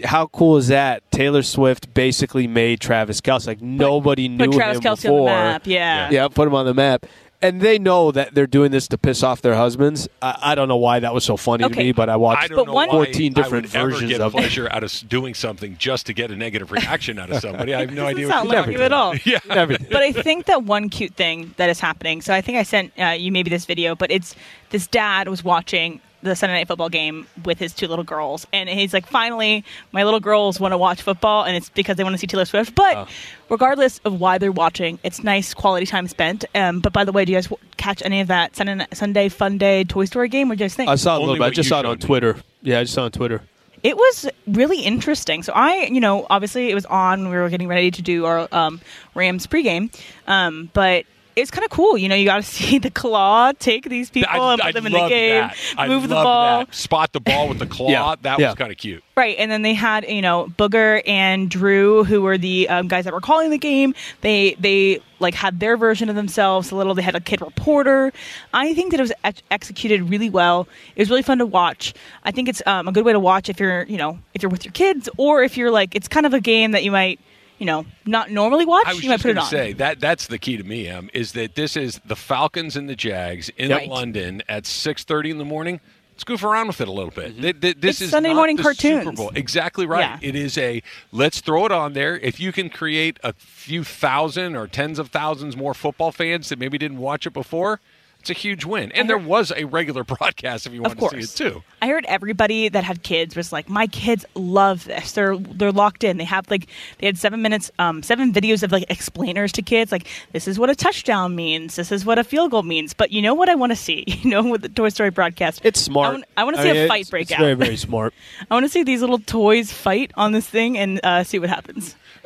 [0.04, 1.02] how cool is that?
[1.10, 3.46] Taylor Swift basically made Travis Kelce.
[3.46, 5.20] Like nobody knew Put Travis him Kelce before.
[5.20, 5.66] on the map.
[5.66, 6.10] Yeah.
[6.10, 7.06] Yeah, put him on the map.
[7.44, 10.08] And they know that they're doing this to piss off their husbands.
[10.22, 12.48] I, I don't know why that was so funny to me, but I watched I
[12.48, 14.38] don't know one- why 14 different I would versions ever get of it.
[14.38, 17.74] pleasure out of s- doing something just to get a negative reaction out of somebody.
[17.74, 18.28] I have no idea.
[18.28, 19.14] Doesn't what sound you're like you at all.
[19.24, 19.66] Yeah.
[19.66, 22.22] But I think that one cute thing that is happening.
[22.22, 24.34] So I think I sent uh, you maybe this video, but it's
[24.70, 28.68] this dad was watching the Sunday night football game with his two little girls, and
[28.68, 32.14] he's like, "Finally, my little girls want to watch football, and it's because they want
[32.14, 33.06] to see Taylor Swift." But Oh.
[33.48, 36.44] regardless of why they're watching, it's nice quality time spent.
[36.54, 39.28] Um, but by the way, do you guys w- catch any of that Sunday, Sunday
[39.28, 40.48] Fun Day Toy Story game?
[40.48, 40.88] What do you guys think?
[40.90, 41.42] I saw a little bit.
[41.42, 41.98] I just saw it on me.
[41.98, 42.36] Twitter.
[42.62, 43.42] Yeah, I just saw it on Twitter.
[43.82, 45.42] it was really interesting.
[45.42, 47.20] So I, you know, obviously it was on.
[47.24, 48.80] when We were getting ready to do our um,
[49.14, 49.94] Rams pregame,
[50.26, 51.04] um, but
[51.36, 51.96] it's kind of cool.
[51.98, 54.72] You know, you got to see the claw take these people I, and put I
[54.72, 55.56] them in the game, that.
[55.76, 56.60] I move the ball.
[56.66, 56.74] That.
[56.74, 57.88] Spot the ball with the claw.
[57.90, 58.14] Yeah.
[58.22, 58.48] That Yeah.
[58.48, 59.02] was kind of cute.
[59.16, 63.04] Right, and then they had you know Booger and Drew, who were the um, guys
[63.04, 63.94] that were calling the game.
[64.22, 66.94] They they like had their version of themselves a little.
[66.94, 68.12] They had a kid reporter.
[68.52, 70.66] I think that it was ex- executed really well.
[70.96, 71.94] It was really fun to watch.
[72.24, 74.50] I think it's um, a good way to watch if you're you know if you're
[74.50, 77.20] with your kids or if you're like it's kind of a game that you might
[77.58, 78.86] you know not normally watch.
[78.86, 79.50] I was you might just put it going on.
[79.50, 82.76] to say that that's the key to me, Em, is that this is the Falcons
[82.76, 83.88] and the Jags in Right.
[83.88, 85.80] London at six thirty in the morning.
[86.12, 87.32] Let's goof around with it a little bit.
[87.32, 87.42] Mm-hmm.
[87.42, 89.02] Th- th- This It's is Sunday not morning the cartoons.
[89.04, 89.32] Super Bowl.
[89.34, 90.00] Exactly right.
[90.22, 90.28] Yeah.
[90.28, 92.16] It is a let's throw it on there.
[92.18, 96.58] If you can create a few thousand or tens of thousands more football fans that
[96.60, 97.80] maybe didn't watch it before,
[98.24, 98.90] it's a huge win.
[98.92, 101.62] And there was a regular broadcast if you Of wanted to see it too.
[101.82, 105.12] I heard everybody that had kids was like, "My kids love this.
[105.12, 106.16] They're they're locked in.
[106.16, 106.66] They have like
[106.98, 109.92] they had seven minutes, um, seven videos of like explainers to kids.
[109.92, 111.76] Like this is what a touchdown means.
[111.76, 112.94] This is what a field goal means.
[112.94, 114.04] But you know what I want to see?
[114.24, 116.22] You know, with the Toy Story broadcast, It's smart.
[116.36, 117.40] I want to see mean, a fight it's- break it's out.
[117.40, 118.14] very, very smart.
[118.50, 121.50] I want to see these little toys fight on this thing and uh, see what
[121.50, 121.94] happens.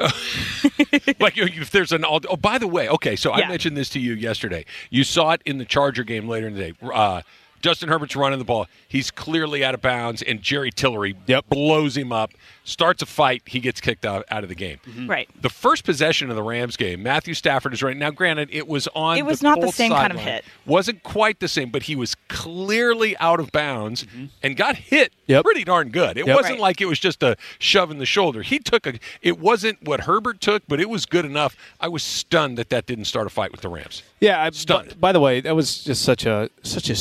[1.21, 4.15] like if there's an oh by the way okay so i mentioned this to you
[4.15, 4.65] yesterday.
[4.91, 6.75] You saw it in the charger game later in the day.
[6.83, 7.23] Uh,
[7.61, 8.67] justin herbert's running the ball.
[8.87, 11.49] He's clearly out of bounds and jerry tillery Yep.
[11.49, 12.31] blows him up
[12.69, 15.09] starts a fight he gets kicked out, out of the game mm-hmm.
[15.09, 15.29] Right.
[15.41, 18.11] the first possession of the Rams game, Matthew Stafford is right now.
[18.11, 19.17] Granted, it was on.
[19.17, 20.35] It was the not the same kind of sideline.
[20.37, 20.45] hit.
[20.67, 24.27] wasn't quite the same, but he was clearly out of bounds mm-hmm.
[24.43, 25.45] and got hit Yep.
[25.45, 26.17] pretty darn good.
[26.17, 26.37] It Yep.
[26.37, 26.61] wasn't Right.
[26.61, 28.43] like it was just a shove in the shoulder.
[28.43, 28.99] He took a.
[29.23, 31.57] It wasn't what Herbert took, but it was good enough.
[31.81, 34.03] I was stunned that that didn't start a fight with the Rams.
[34.21, 34.89] Yeah, I, Stunned.
[35.01, 36.97] By, by the way, that was just such a such a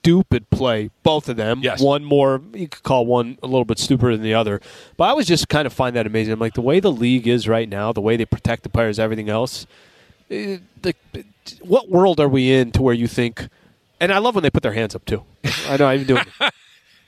[0.00, 0.90] stupid play.
[1.02, 1.60] Both of them.
[1.62, 1.80] Yes.
[1.80, 4.60] One more you could call one a little bit stupider than the other.
[4.96, 6.32] But I was just kind of find that amazing.
[6.34, 8.98] I'm like the way the league is right now, the way they protect the players,
[8.98, 9.66] everything else.
[10.30, 10.94] eh, the,
[11.62, 13.48] what world are we in to where you think?
[14.00, 15.24] And I love when they put their hands up too.
[15.68, 16.28] I know I didn't do it.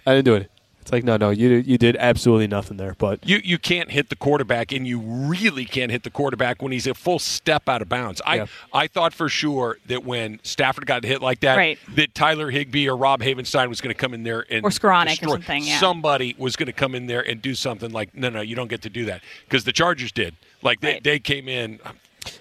[0.07, 0.51] I didn't do it.
[0.91, 2.97] It's like no, no, you you did absolutely nothing there.
[2.99, 6.73] But You you can't hit the quarterback, and you really can't hit the quarterback when
[6.73, 8.21] he's a full step out of bounds.
[8.27, 8.47] I Yeah.
[8.73, 11.79] I thought for sure that when Stafford got hit like that, Right.
[11.95, 15.23] that Tyler Higbee or Rob Havenstein was going to come in there and Or Skoranek
[15.25, 15.79] or something, yeah.
[15.79, 18.69] Somebody was going to come in there and do something like, no, no, you don't
[18.69, 20.35] get to do that because the Chargers did.
[20.61, 21.05] Like they, Right.
[21.05, 21.79] they came in.
[21.85, 21.95] Um,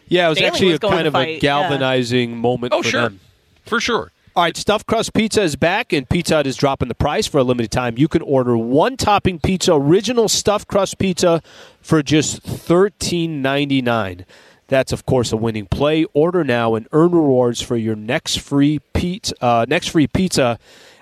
[0.07, 1.39] yeah, it was Bailey actually was a kind to of a fight, yeah.
[1.39, 2.73] galvanizing moment.
[2.73, 3.19] Oh for sure, them.
[3.67, 4.11] for sure.
[4.35, 7.39] All right, stuffed crust pizza is back, and Pizza Hut is dropping the price for
[7.39, 7.97] a limited time.
[7.97, 11.41] You can order one topping pizza, original stuffed crust pizza,
[11.81, 14.25] for just thirteen ninety nine.
[14.67, 16.05] That's of course a winning play.
[16.13, 19.33] Order now and earn rewards for your next free pizza.
[19.43, 20.59] Uh, next free pizza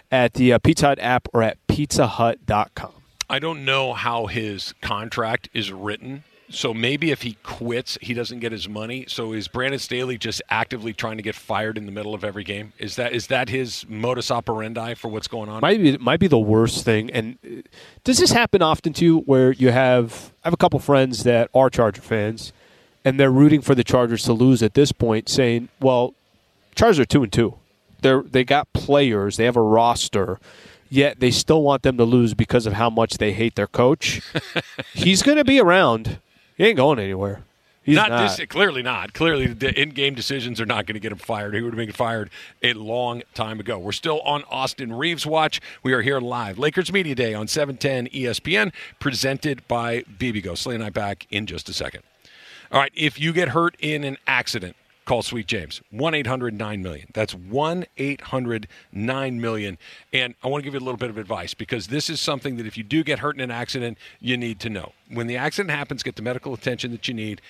[0.09, 2.93] at the uh, Pizza Hut app or at PizzaHut.com.
[3.29, 6.23] I don't know how his contract is written.
[6.49, 9.05] So maybe if he quits, he doesn't get his money.
[9.10, 12.43] So is Brandon Staley just actively trying to get fired in the middle of every
[12.45, 12.71] game?
[12.79, 15.60] Is that is that his modus operandi for what's going on?
[15.62, 17.10] might be might be the worst thing.
[17.12, 17.62] And uh,
[18.05, 21.69] does this happen often too, where you have I have a couple friends that are
[21.69, 22.53] Charger fans,
[23.03, 26.13] and they're rooting for the Chargers to lose at this point, saying, "Well,
[26.75, 27.55] Chargers are two and two.
[28.01, 30.39] They're they got players, they have a roster.
[30.89, 34.21] yet they still want them to lose because of how much they hate their coach.
[34.93, 36.19] He's going to be around.
[36.57, 37.43] He ain't going anywhere.
[37.83, 38.37] He's not, not.
[38.37, 39.13] This, clearly not.
[39.13, 41.53] Clearly, the in-game decisions are not going to get him fired.
[41.53, 42.29] He would have been fired
[42.61, 43.79] a long time ago.
[43.79, 45.61] We're still on Austin Reaves watch.
[45.83, 50.57] We are here live, Lakers Media Day on 710 ESPN, presented by bibigo.
[50.57, 52.03] Slay and I back in just a second.
[52.73, 54.75] All right, if you get hurt in an accident,
[55.07, 55.81] call Sweet James.
[55.89, 57.07] 1 800 9 million.
[57.13, 59.77] That's 1 800 9 million.
[60.13, 62.57] And I want to give you a little bit of advice because this is something
[62.57, 64.91] that if you do get hurt in an accident, you need to know.
[65.09, 67.41] When the accident happens, get the medical attention that you need.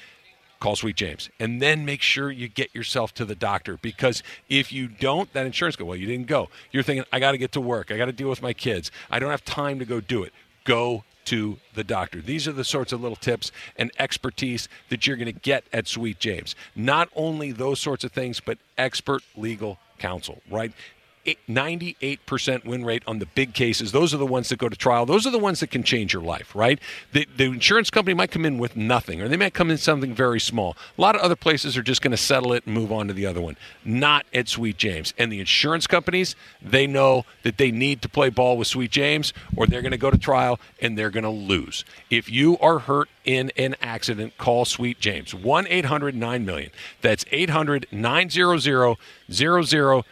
[0.60, 1.30] Call Sweet James.
[1.40, 5.46] And then make sure you get yourself to the doctor because if you don't, that
[5.46, 6.50] insurance go, well, you didn't go.
[6.72, 7.92] You're thinking, I got to get to work.
[7.92, 8.92] I got to deal with my kids.
[9.12, 10.34] I don't have time to go do it.
[10.64, 12.22] Go to the doctor.
[12.22, 15.88] These are the sorts of little tips and expertise that you're going to get at
[15.88, 16.56] Sweet James.
[16.76, 20.72] Not only those sorts of things, but expert legal counsel, right?
[21.50, 23.92] 98% win rate on the big cases.
[23.92, 25.06] Those are the ones that go to trial.
[25.06, 26.80] Those are the ones that can change your life, right?
[27.14, 30.14] The, the insurance company might come in with nothing, or they might come in something
[30.14, 30.76] very small.
[30.98, 33.14] A lot of other places are just going to settle it and move on to
[33.14, 33.58] the other one.
[33.84, 35.14] Not at Sweet James.
[35.18, 39.34] And the insurance companies, they know that they need to play ball with Sweet James,
[39.56, 41.84] or they're going to go to trial and they're going to lose.
[42.10, 45.36] If you are hurt in an accident, call Sweet James.
[45.36, 46.72] 1 800 9 million.
[47.02, 48.98] That's 800 900
[49.30, 50.04] 0000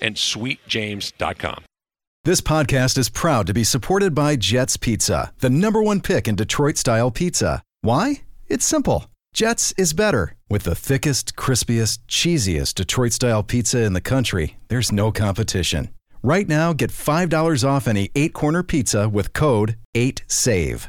[0.00, 1.64] and sweetjames.com.
[2.24, 6.36] This podcast is proud to be supported by Jets Pizza, the number one pick in
[6.36, 7.62] Detroit style pizza.
[7.80, 8.22] Why?
[8.46, 9.06] It's simple.
[9.34, 10.36] Jets is better.
[10.48, 15.88] With the thickest, crispiest, cheesiest Detroit style pizza in the country, there's no competition.
[16.22, 20.88] Right now, get $5 off any eight corner pizza with code 8SAVE.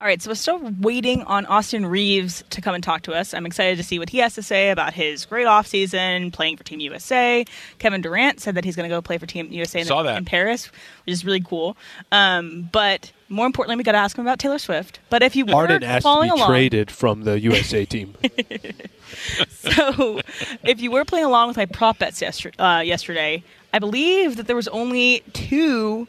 [0.00, 3.34] All right, so we're still waiting on Austin Reaves to come and talk to us.
[3.34, 6.62] I'm excited to see what he has to say about his great offseason playing for
[6.62, 7.44] Team USA.
[7.80, 10.16] Kevin Durant said that he's going to go play for Team USA in, Saw that.
[10.18, 10.66] in Paris,
[11.04, 11.76] which is really cool.
[12.12, 15.00] Um, but more importantly, we got to ask him about Taylor Swift.
[15.10, 18.14] But if you were Arden asked to be along, traded from the USA team.
[19.48, 20.20] so
[20.62, 24.46] if you were playing along with my prop bets yester- uh, yesterday, I believe that
[24.46, 26.06] there was only two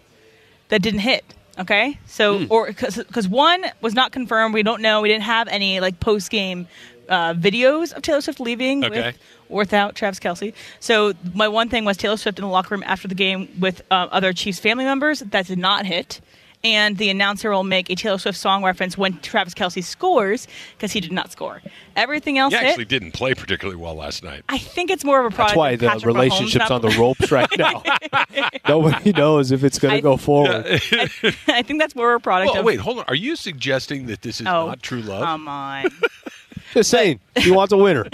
[0.67, 1.25] that didn't hit.
[1.59, 2.45] Okay, so Hmm.
[2.49, 5.01] or because one was not confirmed, we don't know.
[5.01, 6.67] We didn't have any like post game
[7.09, 9.07] uh, videos of Taylor Swift leaving Okay.
[9.07, 9.17] with
[9.49, 10.53] or without Travis Kelce.
[10.79, 13.81] So my one thing was Taylor Swift in the locker room after the game with
[13.91, 15.19] uh, other Chiefs family members.
[15.19, 16.21] That did not hit.
[16.61, 20.45] And the announcer will make a Taylor Swift song reference when Travis Kelce scores
[20.77, 21.61] because he did not score.
[21.95, 22.67] Everything else He hit.
[22.67, 24.43] actually didn't play particularly well last night.
[24.49, 25.51] I think it's more of a product.
[25.51, 27.81] That's why the Patrick relationship's on the ropes right now.
[28.67, 30.65] Nobody knows if it's going to go forward.
[31.47, 32.65] I think that's more of a product Well, of.
[32.65, 33.05] wait, hold on.
[33.07, 35.23] Are you suggesting that this is Oh, not true love?
[35.23, 35.85] Come on.
[36.73, 38.05] Just saying, he wants a winner.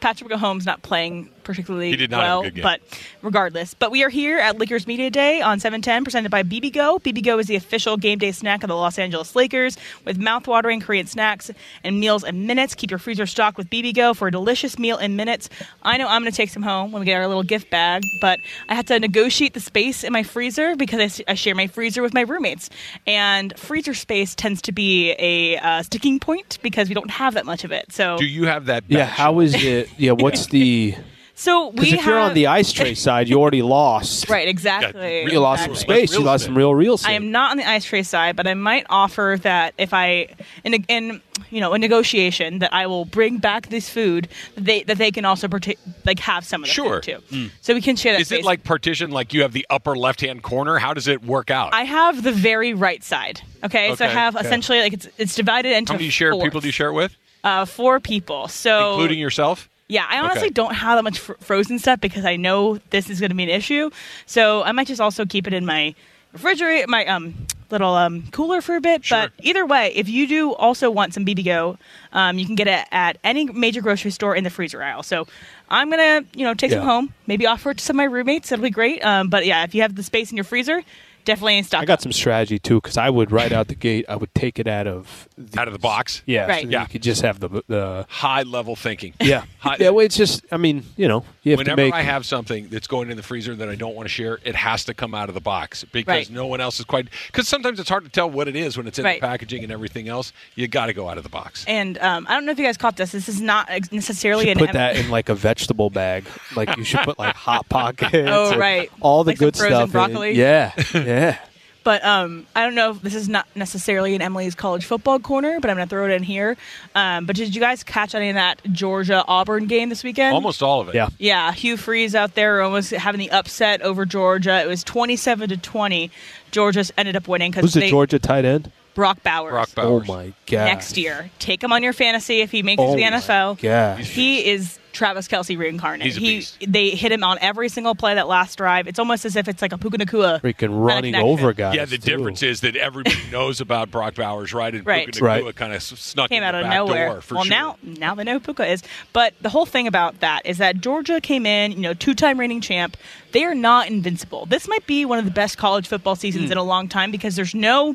[0.00, 2.62] Patrick Mahomes not playing particularly He did not have a well, good game.
[2.62, 2.80] but
[3.22, 3.72] regardless.
[3.72, 7.00] But we are here at Lakers Media Day on 710, presented by bibigo.
[7.02, 11.06] bibigo is the official game day snack of the Los Angeles Lakers with mouth-watering Korean
[11.06, 11.50] snacks
[11.84, 12.74] and meals in minutes.
[12.74, 15.48] Keep your freezer stocked with bibigo for a delicious meal in minutes.
[15.82, 18.02] I know I'm going to take some home when we get our little gift bag,
[18.20, 22.02] but I had to negotiate the space in my freezer because I share my freezer
[22.02, 22.68] with my roommates.
[23.06, 27.46] And freezer space tends to be a uh, sticking point because we don't have that
[27.46, 27.92] much of it.
[27.92, 28.84] So Do you have that?
[28.88, 29.88] Yeah, how is it?
[29.96, 30.94] Yeah, what's the?
[31.38, 34.28] So we Because if you're on the ice tray side, you already lost.
[34.30, 35.30] Right, exactly.
[35.30, 35.96] You lost some Exactly.
[36.06, 36.12] space.
[36.18, 37.10] You lost some real real estate.
[37.10, 40.28] I am not on the ice tray side, but I might offer that if I
[40.64, 41.20] in a, in
[41.50, 45.10] you know a negotiation that I will bring back this food that they that they
[45.10, 47.02] can also partic- like have some of the Sure.
[47.02, 48.22] food too, so we can share that.
[48.22, 49.10] Is it like partition?
[49.10, 50.78] Like you have the upper left-hand corner?
[50.78, 51.74] How does it work out?
[51.74, 53.42] I have the very right side.
[53.62, 54.46] Okay, so I have okay.
[54.46, 56.94] essentially like it's it's divided into How many share four, people do you share it
[56.94, 58.48] with, uh, four people.
[58.48, 59.68] So including yourself?
[59.88, 60.50] Yeah, I honestly Okay.
[60.50, 63.44] don't have that much fr- frozen stuff because I know this is going to be
[63.44, 63.90] an issue.
[64.26, 65.94] So I might just also keep it in my
[66.32, 67.34] refrigerator, my um
[67.70, 69.02] little um, cooler for a bit.
[69.10, 71.78] But either way, if you do also want some bibigo,
[72.12, 75.02] um, you can get it at any major grocery store in the freezer aisle.
[75.02, 75.26] So
[75.68, 78.50] I'm gonna, you know, take some home, maybe offer it to some of my roommates.
[78.50, 79.04] That'll be great.
[79.04, 80.82] Um, but yeah, if you have the space in your freezer,
[81.26, 81.82] definitely in stock.
[81.82, 84.06] I got some strategy too because I would right out the gate.
[84.08, 86.22] I would take it out of the, out of the box.
[86.24, 86.62] Yeah, Right.
[86.64, 89.12] So that you could just have the the High level thinking.
[89.20, 89.90] yeah High- yeah.
[89.90, 92.68] Well, it's just I mean you know you have Whenever to make I have something
[92.68, 95.14] that's going in the freezer that I don't want to share, it has to come
[95.14, 96.30] out of the box because Right.
[96.30, 97.08] no one else is quite.
[97.26, 99.20] Because sometimes it's hard to tell what it is when it's in Right.
[99.20, 100.32] the packaging and everything else.
[100.54, 101.64] You got to go out of the box.
[101.68, 103.12] And um, I don't know if you guys caught this.
[103.12, 106.24] This is not necessarily an put M- that in like a vegetable bag.
[106.54, 108.14] Like you should put like hot pockets.
[108.14, 108.90] Oh, right.
[109.00, 109.82] all the Like some good frozen stuff.
[109.84, 109.92] in it.
[109.92, 110.32] broccoli?
[110.32, 110.72] Yeah,
[111.16, 111.38] yeah.
[111.86, 115.60] But um, I don't know if this is not necessarily an Emily's college football corner,
[115.60, 116.56] but I'm going to throw it in here.
[116.96, 120.34] Um, but did you guys catch any of that Georgia Auburn game this weekend?
[120.34, 120.96] Almost all of it.
[120.96, 121.10] Yeah.
[121.18, 124.60] Yeah, Hugh Freeze out there almost having the upset over Georgia.
[124.60, 126.10] It was 27 to 20.
[126.50, 128.72] Georgia ended up winning because Who's the they Georgia tight end?
[128.96, 129.52] Brock Bowers.
[129.52, 130.08] Brock Bowers.
[130.08, 130.64] Oh my god!
[130.64, 133.62] Next year, take him on your fantasy if he makes it Oh to the NFL.
[133.62, 136.04] Yeah, He is Travis Kelce reincarnate.
[136.04, 136.56] He's a he beast.
[136.66, 138.88] they hit him on every single play that last drive.
[138.88, 140.40] It's almost as if it's like a Puka Nacua.
[140.40, 141.28] Freaking running connection.
[141.30, 141.76] over guys.
[141.76, 142.16] Yeah, the too.
[142.16, 144.74] difference is that everybody knows about Brock Bowers, right?
[144.74, 145.06] And Right.
[145.12, 145.56] Puka Nacua Right.
[145.56, 147.08] kind of snuck came in out the of back nowhere.
[147.10, 147.50] door for well, sure.
[147.50, 148.82] now now they know who Puka is.
[149.12, 152.60] But the whole thing about that is that Georgia came in, you know, two-time reigning
[152.60, 152.96] champ.
[153.32, 154.46] They are not invincible.
[154.46, 156.52] This might be one of the best college football seasons hmm.
[156.52, 157.94] in a long time because there's no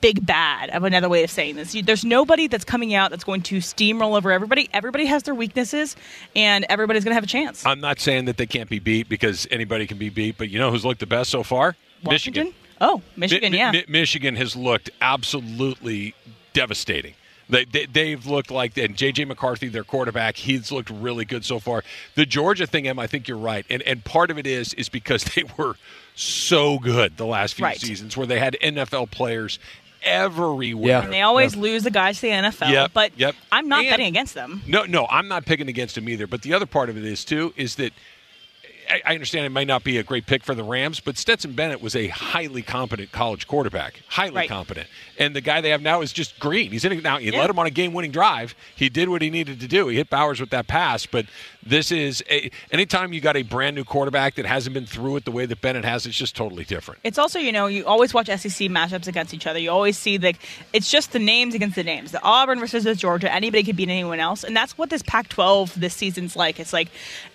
[0.00, 1.76] big bad of another way of saying this.
[1.84, 4.68] There's nobody that's coming out that's going to steamroll over everybody.
[4.72, 5.96] Everybody has their weaknesses,
[6.34, 7.64] and everybody's going to have a chance.
[7.66, 10.58] I'm not saying that they can't be beat because anybody can be beat, but you
[10.58, 11.76] know who's looked the best so far?
[12.04, 12.44] Washington?
[12.46, 12.60] Michigan.
[12.80, 13.70] Oh, Michigan, Mi- yeah.
[13.72, 16.14] Mi- Michigan has looked absolutely
[16.52, 17.14] devastating.
[17.48, 19.24] They, they, they've looked like, and J.J.
[19.26, 21.84] McCarthy, their quarterback, he's looked really good so far.
[22.16, 23.64] The Georgia thing, Em, I think you're right.
[23.70, 25.76] And, and part of it is is because they were
[26.16, 27.80] so good the last few Right.
[27.80, 29.58] seasons where they had NFL players
[30.06, 30.88] everywhere.
[30.88, 31.02] Yeah.
[31.04, 33.34] and they always lose the guys to the NFL, Yep, but yep.
[33.52, 34.62] I'm not And- betting against them.
[34.66, 36.26] No, no, I'm not picking against them either.
[36.26, 37.92] But the other part of it is too is that
[38.88, 41.52] I, I understand it might not be a great pick for the Rams, but Stetson
[41.52, 44.48] Bennett was a highly competent college quarterback, highly Right.
[44.48, 44.88] competent.
[45.18, 46.70] And the guy they have now is just green.
[46.70, 47.18] He's in it now.
[47.18, 47.40] You Yeah.
[47.40, 48.54] let him on a game-winning drive.
[48.74, 49.88] He did what he needed to do.
[49.88, 51.06] He hit Bowers with that pass.
[51.06, 51.26] But
[51.64, 55.24] this is a, anytime you got a brand new quarterback that hasn't been through it
[55.24, 57.00] the way that Bennett has, it's just totally different.
[57.02, 59.58] It's also, you know, you always watch SEC matchups against each other.
[59.58, 60.36] You always see like
[60.72, 62.12] it's just the names against the names.
[62.12, 63.32] The Auburn versus the Georgia.
[63.32, 66.60] Anybody could beat anyone else, and that's what this Pac-12 this season's like.
[66.60, 66.88] It's like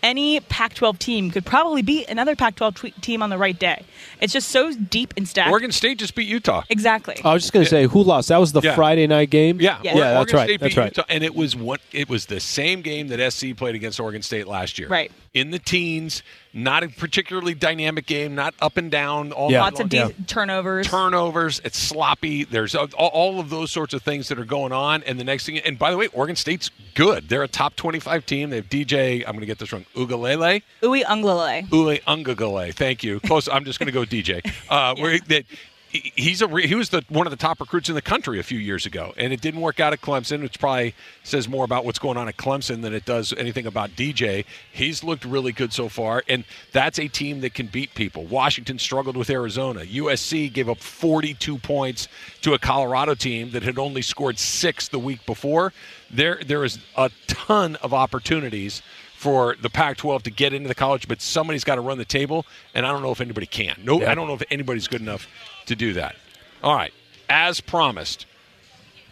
[0.04, 3.84] any Pac-12 team could probably beat another Pac-12 tw- team on the right day.
[4.20, 5.50] It's just so deep in stack.
[5.52, 6.64] Oregon State just beat Utah.
[6.70, 7.16] exactly.
[7.24, 8.30] I was just going to say who lost.
[8.30, 8.76] That was the Yeah.
[8.76, 9.60] Friday night game.
[9.62, 9.96] Yeah, Yeah.
[9.96, 10.44] yeah, Oregon that's right.
[10.48, 10.86] State That's right.
[10.98, 11.80] Utah, and it was one.
[11.92, 14.88] It was the same game that SC played against Oregon State last year.
[14.88, 15.12] Right.
[15.34, 16.24] in the teens,
[16.54, 19.32] not a particularly dynamic game, not up and down.
[19.32, 19.60] All Yeah.
[19.60, 20.10] night Lots of long.
[20.12, 20.88] de- turnovers.
[20.88, 21.62] turnovers.
[21.64, 22.43] It's sloppy.
[22.43, 25.04] There's all, all of those sorts of things that are going on.
[25.04, 27.30] And the next thing, and by the way, Oregon State's good.
[27.30, 28.49] They're a top 25 team.
[28.49, 29.20] They have DJ.
[29.26, 29.86] I'm going to get this wrong.
[29.95, 30.62] Ugalele.
[30.84, 31.72] Ui Unglele.
[31.72, 32.74] Ule Ungagale.
[32.74, 33.20] Thank you.
[33.22, 33.47] Close.
[33.47, 34.41] I'm just going to go DJ.
[34.70, 35.45] Uh, where that
[35.92, 38.39] he- he's a re- he was the one of the top recruits in the country
[38.39, 41.66] a few years ago, and it didn't work out at Clemson, which probably says more
[41.66, 44.46] about what's going on at Clemson than it does anything about DJ.
[44.72, 48.24] He's looked really good so far, and that's a team that can beat people.
[48.26, 49.82] Washington struggled with Arizona.
[49.82, 52.08] USC gave up 42 points
[52.42, 55.74] to a Colorado team that had only scored six the week before.
[56.10, 58.82] There there is a ton of opportunities
[59.16, 62.44] for the Pac-12 to get into the college, but somebody's got to run the table,
[62.74, 63.76] and I don't know if anybody can.
[63.84, 65.28] No, I don't know if anybody's good enough
[65.66, 66.16] to do that.
[66.64, 66.93] All right,
[67.30, 68.26] as promised,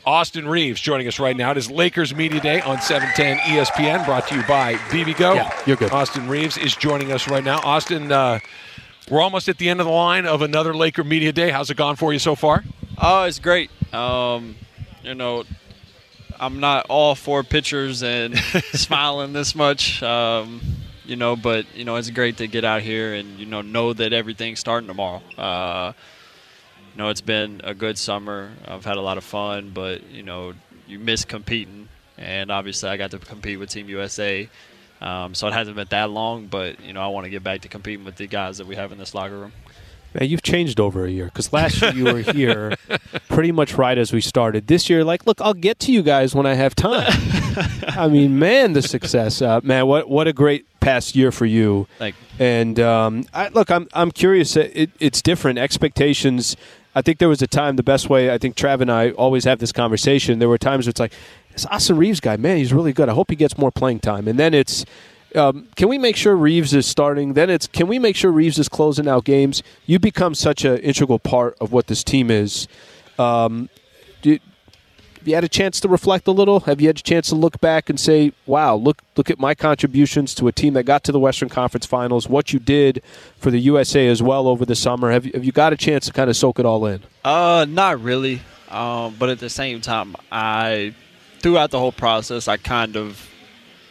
[0.05, 1.51] Austin Reaves joining us right now.
[1.51, 5.35] It is Lakers Media Day on 710 ESPN, brought to you by bibigo.
[5.35, 5.91] Yeah, you're good.
[5.91, 7.59] Austin Reaves is joining us right now.
[7.59, 8.39] Austin, uh,
[9.09, 11.49] we're almost at the end of the line of another Laker Media Day.
[11.49, 12.63] How's it gone for you so far?
[13.01, 13.71] Oh, it's great.
[13.93, 14.55] Um,
[15.03, 15.43] you know,
[16.39, 18.37] I'm not all for pictures and
[18.73, 20.01] smiling this much.
[20.01, 20.61] Um,
[21.05, 23.93] you know, but you know, it's great to get out here and you know know
[23.93, 25.21] that everything's starting tomorrow.
[25.37, 25.93] Uh,
[26.93, 28.51] you know, it's been a good summer.
[28.67, 30.53] I've had a lot of fun, but you know,
[30.87, 31.87] you miss competing,
[32.17, 34.49] and obviously, I got to compete with Team USA.
[35.01, 37.61] Um, so it hasn't been that long, but you know, I want to get back
[37.61, 39.53] to competing with the guys that we have in this locker room.
[40.13, 42.75] Man, you've changed over a year because last year you were here
[43.29, 44.65] pretty much right as we started.
[44.65, 47.05] This year, like, look, I'll get to you guys when I have time.
[47.89, 51.87] I mean, man, the success, uh, man, what what a great past year for you.
[51.99, 54.55] Thank And um, I, look, I'm I'm curious.
[54.55, 56.57] It, it's different expectations.
[56.99, 57.75] I think there was a time.
[57.75, 60.39] The best way I think Trav and I always have this conversation.
[60.39, 61.13] There were times where it's like,
[61.53, 63.07] this Austin Reaves guy, man, he's really good.
[63.09, 64.27] I hope he gets more playing time.
[64.27, 64.85] And then it's
[65.35, 67.33] Um, can we make sure Reaves is starting?
[67.33, 69.61] Then it's can we make sure Reaves is closing out games?
[69.85, 72.67] You become such an integral part of what this team is.
[73.19, 73.69] Um,
[74.23, 74.39] do,
[75.19, 76.61] have you had a chance to reflect a little?
[76.61, 79.53] Have you had a chance to look back and say, "Wow, look look at my
[79.53, 82.27] contributions to a team that got to the Western Conference Finals.
[82.29, 83.03] What you did
[83.37, 85.11] for the USA as well over the summer.
[85.11, 87.65] Have you, have you got a chance to kind of soak it all in?" Uh,
[87.67, 88.41] not really.
[88.69, 90.93] Um, but at the same time, I
[91.39, 93.29] throughout the whole process, I kind of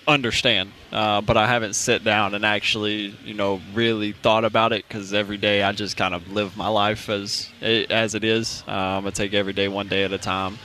[0.06, 4.86] understand, uh, but I haven't sat down and actually, you know, really thought about it
[4.88, 8.64] because every day I just kind of live my life as as it is.
[8.66, 10.58] Um, I take every day one day at a time.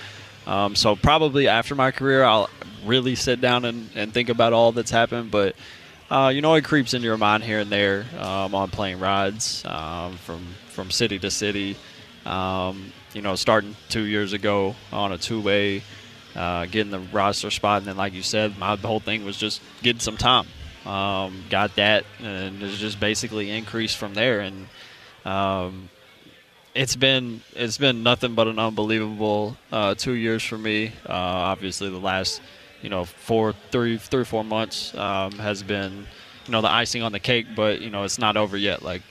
[0.46, 2.50] Um, so probably after my career, I'll
[2.86, 5.32] really sit down and, and think about all that's happened.
[5.32, 5.56] But
[6.10, 9.64] uh, you know, it creeps into your mind here and there um, on plane rides
[9.66, 11.78] um, from from city to city.
[12.26, 15.84] Um, you know, starting two years ago on a two-way,
[16.36, 19.62] uh, getting the roster spot, and then like you said, my whole thing was just
[19.82, 20.48] getting some time.
[20.86, 24.42] Um, got that, and it's just basically increased from there.
[24.42, 24.68] And
[25.26, 25.90] um,
[26.76, 30.88] it's been it's been nothing but an unbelievable uh, two years for me.
[31.08, 32.42] Uh, obviously, the last
[32.82, 36.06] you know four, three, three, four months um, has been
[36.46, 38.82] you know the icing on the cake, but you know it's not over yet.
[38.82, 39.02] Like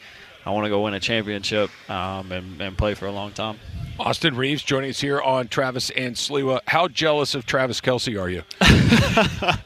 [0.45, 3.59] I want to go win a championship um, and, and play for a long time.
[3.99, 6.61] Austin Reaves joining us here on Travis and Sliwa.
[6.67, 8.43] How jealous of Travis Kelce are you?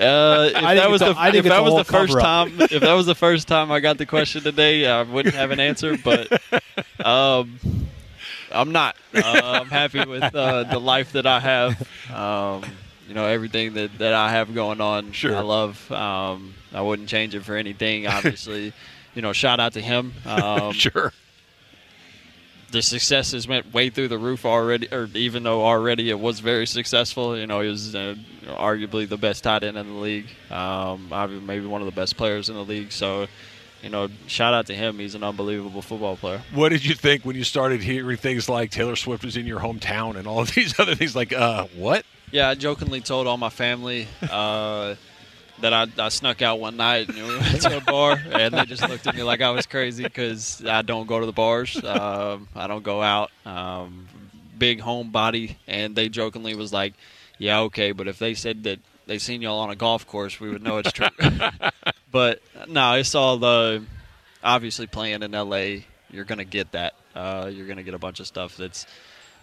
[0.00, 3.14] Uh, if that was the if that was the first time if that was the
[3.14, 5.96] first time I got the question today, I wouldn't have an answer.
[5.96, 6.42] But
[7.04, 7.60] um,
[8.50, 8.96] I'm not.
[9.14, 11.88] Uh, I'm happy with uh, the life that I have.
[12.12, 12.64] Um,
[13.08, 15.12] you know everything that, that I have going on.
[15.12, 15.36] Sure.
[15.36, 15.90] I love.
[15.92, 18.06] Um, I wouldn't change it for anything.
[18.06, 18.72] Obviously,
[19.14, 20.14] you know, shout out to him.
[20.26, 21.12] Um, sure.
[22.74, 26.66] The successes went way through the roof already, or even though already it was very
[26.66, 27.38] successful.
[27.38, 28.16] You know, he was uh,
[28.48, 30.26] arguably the best tight end in the league.
[30.50, 31.08] Um,
[31.46, 32.90] maybe one of the best players in the league.
[32.90, 33.28] So,
[33.80, 34.98] you know, shout out to him.
[34.98, 36.42] He's an unbelievable football player.
[36.52, 39.60] What did you think when you started hearing things like Taylor Swift was in your
[39.60, 41.14] hometown and all of these other things?
[41.14, 42.04] Like, uh, what?
[42.32, 44.96] Yeah, I jokingly told all my family uh,
[45.60, 48.64] that I, I snuck out one night and we went to a bar, and they
[48.64, 51.82] just looked at me like I was crazy because I don't go to the bars.
[51.82, 53.30] Um, I don't go out.
[53.44, 54.08] Um,
[54.58, 56.94] big homebody, and they jokingly was like,
[57.38, 60.50] "Yeah, okay, but if they said that they seen y'all on a golf course, we
[60.50, 61.08] would know it's true."
[62.10, 63.84] but no, it's all the
[64.42, 65.82] obviously playing in LA.
[66.10, 66.94] You're gonna get that.
[67.14, 68.86] Uh, you're gonna get a bunch of stuff that's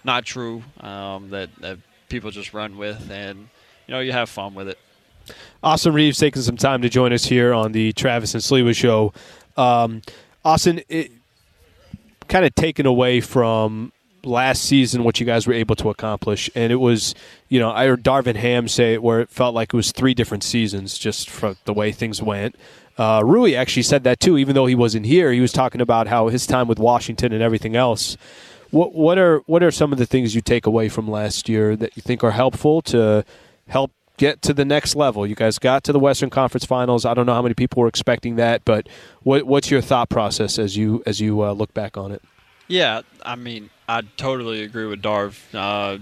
[0.03, 1.77] not true um, that, that
[2.09, 3.49] people just run with, and
[3.87, 4.77] you know you have fun with it.
[5.63, 9.13] Austin Reaves taking some time to join us here on the Travis and Sliwa show.
[9.57, 10.01] Um,
[10.43, 11.11] Austin, it,
[12.27, 13.91] kind of taken away from
[14.23, 17.13] last season what you guys were able to accomplish, and it was,
[17.49, 20.13] you know, I heard Darvin Ham say it where it felt like it was three
[20.13, 22.55] different seasons just from the way things went.
[22.97, 25.31] Uh, Rui actually said that too, even though he wasn't here.
[25.31, 28.17] He was talking about how his time with Washington and everything else.
[28.69, 31.75] What what are what are some of the things you take away from last year
[31.75, 33.25] that you think are helpful to
[33.67, 33.91] help
[34.21, 35.25] get to the next level?
[35.25, 37.05] You guys got to the Western Conference Finals.
[37.05, 38.87] I don't know how many people were expecting that, but
[39.23, 42.21] what, what's your thought process as you as you uh, look back on it?
[42.67, 45.33] Yeah, I mean, I totally agree with Darv.
[45.53, 45.97] Uh,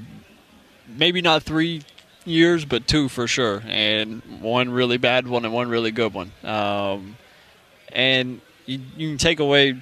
[0.86, 1.82] maybe not three
[2.26, 6.34] years, but two for sure, and one really bad one and one really good one.
[6.44, 7.16] Um,
[7.94, 9.82] and you, you can take away,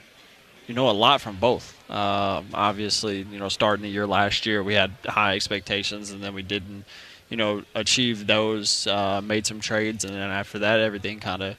[0.67, 1.73] you know, a lot from both.
[1.89, 6.35] Um, obviously, you know, starting the year last year, we had high expectations, and then
[6.35, 6.85] we didn't,
[7.29, 8.87] you know, achieve those.
[8.87, 11.55] Uh, made some trades, and then after that, everything kind of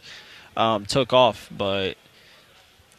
[0.57, 1.49] um, took off.
[1.51, 1.97] But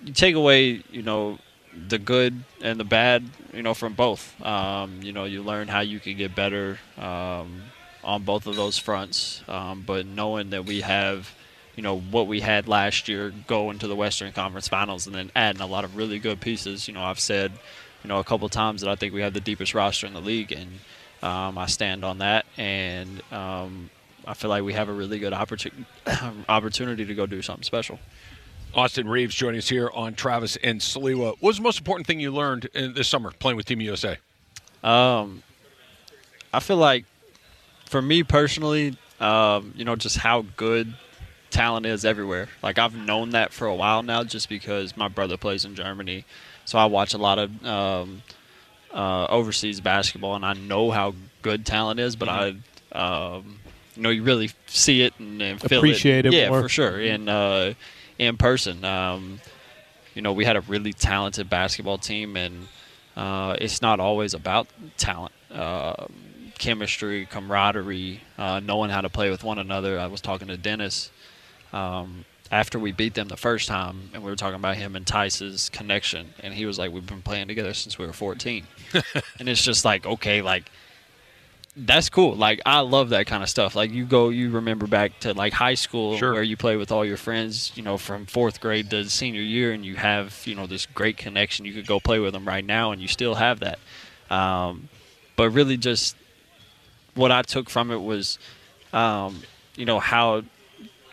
[0.03, 1.39] you take away, you know,
[1.87, 4.39] the good and the bad, you know, from both.
[4.43, 7.63] Um, you know, you learn how you can get better um,
[8.03, 9.43] on both of those fronts.
[9.47, 11.33] Um, but knowing that we have,
[11.75, 15.31] you know, what we had last year going to the Western Conference Finals and then
[15.35, 16.87] adding a lot of really good pieces.
[16.87, 17.51] You know, I've said,
[18.03, 20.21] you know, a couple times that I think we have the deepest roster in the
[20.21, 20.79] league, and
[21.21, 22.45] um, I stand on that.
[22.57, 23.89] And um,
[24.25, 25.85] I feel like we have a really good opportunity
[26.49, 27.99] opportunity to go do something special.
[28.73, 31.31] Austin Reaves joining us here on Travis and Sliwa.
[31.31, 34.17] What was the most important thing you learned in this summer playing with Team USA?
[34.83, 35.41] Um,
[36.53, 37.05] I feel like
[37.85, 40.93] for me personally, um, you know, just how good
[41.49, 42.47] talent is everywhere.
[42.61, 46.25] Like I've known that for a while now, just because my brother plays in Germany,
[46.65, 48.21] so I watch a lot of um,
[48.93, 52.15] uh, overseas basketball, and I know how good talent is.
[52.15, 52.55] But I,
[52.91, 53.59] um,
[53.95, 56.61] you know, you really see it and, and feel Appreciate it Yeah, more.
[56.61, 56.99] for sure.
[56.99, 57.73] In uh,
[58.17, 59.39] in person, um,
[60.15, 62.67] you know, we had a really talented basketball team, and
[63.15, 64.67] uh, it's not always about
[64.97, 65.33] talent.
[65.51, 66.05] Uh,
[66.59, 69.97] chemistry, camaraderie, uh, knowing how to play with one another.
[69.97, 71.09] I was talking to Dennis
[71.73, 75.05] um, after we beat them the first time, and we were talking about him and
[75.05, 78.65] Theis's connection, and he was like, "We've been playing together since we were 14,"
[79.39, 80.71] and it's just like, okay, like
[81.75, 82.35] that's cool.
[82.35, 83.75] Like I love that kind of stuff.
[83.75, 86.33] Like you go, you remember back to like high school Sure.
[86.33, 89.71] where you play with all your friends, you know, from fourth grade to senior year,
[89.71, 91.65] and you have you know this great connection.
[91.65, 93.79] You could go play with them right now, and you still have that.
[94.29, 94.89] Um,
[95.35, 96.15] but really, just
[97.15, 98.39] what I took from it was,
[98.91, 99.41] um,
[99.75, 100.43] you know, how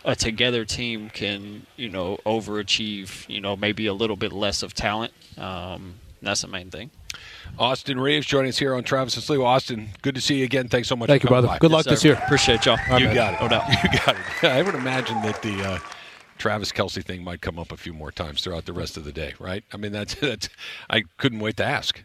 [0.07, 3.28] a together team can you know overachieve.
[3.28, 5.12] You know, maybe a little bit less of talent.
[5.36, 6.90] Um, that's the main thing.
[7.59, 9.44] Austin Reaves joining us here on Travis and Sliwa.
[9.44, 10.68] Austin, good to see you again.
[10.68, 11.09] Thanks so much.
[11.09, 11.54] Thank for you, coming brother.
[11.54, 11.59] by.
[11.59, 12.14] Good luck this year.
[12.14, 12.78] Appreciate y'all.
[12.98, 13.42] You got it.
[13.42, 13.62] oh No.
[13.82, 14.24] You got it.
[14.44, 15.78] I would imagine that the uh,
[16.38, 19.12] Travis Kelce thing might come up a few more times throughout the rest of the
[19.12, 19.64] day, right?
[19.72, 20.48] I mean, that's that's.
[20.88, 22.02] I couldn't wait to ask.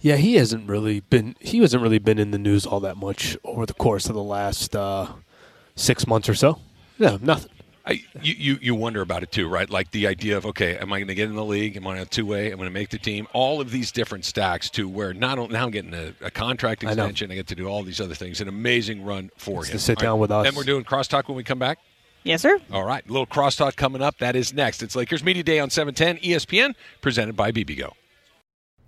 [0.00, 3.36] Yeah, he hasn't really been he hasn't really been in the news all that much
[3.44, 5.08] over the course of the last uh,
[5.76, 6.58] six months or so.
[6.98, 7.50] Yeah, nothing.
[7.86, 9.68] I, you, you you wonder about it too, right?
[9.68, 11.76] Like the idea of okay, am I going to get in the league?
[11.76, 12.50] Am I on a two way?
[12.50, 13.26] I'm going to make the team.
[13.34, 16.82] All of these different stacks to where not only now I'm getting a, a contract
[16.82, 17.30] extension.
[17.30, 18.40] I, get to do all these other things.
[18.40, 19.72] An amazing run for Gets him.
[19.72, 20.46] to sit All down with us.
[20.46, 21.78] And we're doing crosstalk when we come back.
[22.22, 22.58] Yes, sir.
[22.72, 24.16] All right, a little crosstalk coming up.
[24.16, 24.82] That is next.
[24.82, 27.92] It's Lakers Media Day on 710 ESPN, presented by bibigo.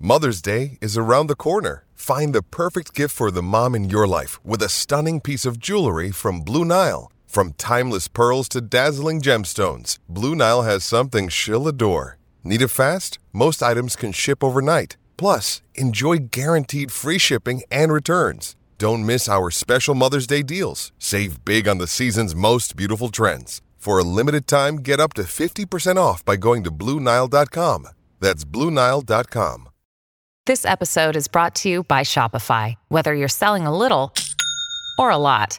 [0.01, 1.85] Mother's Day is around the corner.
[1.95, 5.59] Find the perfect gift for the mom in your life with a stunning piece of
[5.59, 7.13] jewelry from Blue Nile.
[7.27, 12.19] From timeless pearls to dazzling gemstones, Blue Nile has something she'll adore.
[12.43, 13.19] Need it fast?
[13.33, 14.97] Most items can ship overnight.
[15.17, 18.57] Plus, enjoy guaranteed free shipping and returns.
[18.79, 20.93] Don't miss our special Mother's Day deals.
[20.99, 23.61] Save big on the season's most beautiful trends.
[23.77, 27.89] For a limited time, get up to 50% off by going to BlueNile.com.
[28.21, 29.69] That's BlueNile.com.
[30.47, 32.75] This episode is brought to you by Shopify.
[32.89, 34.13] Whether you're selling a little
[34.97, 35.59] or a lot,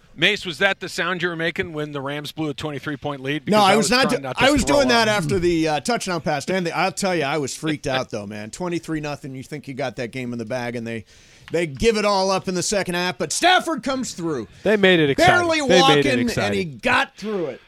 [0.15, 3.21] Mace, was that the sound you were making when the Rams blew a 23 point
[3.21, 3.47] lead?
[3.47, 4.09] No, Because I was, not.
[4.09, 5.15] do- to I was doing that up.
[5.17, 6.45] after the uh, touchdown pass.
[6.49, 8.51] And the, I'll tell you, I was freaked out though, man.
[8.51, 9.35] Twenty three nothing.
[9.35, 11.05] You think you got that game in the bag, and they
[11.51, 13.17] they give it all up in the second half.
[13.17, 15.35] But Stafford comes through, They made it exciting.
[15.35, 17.61] barely They made it walking, and he got through it.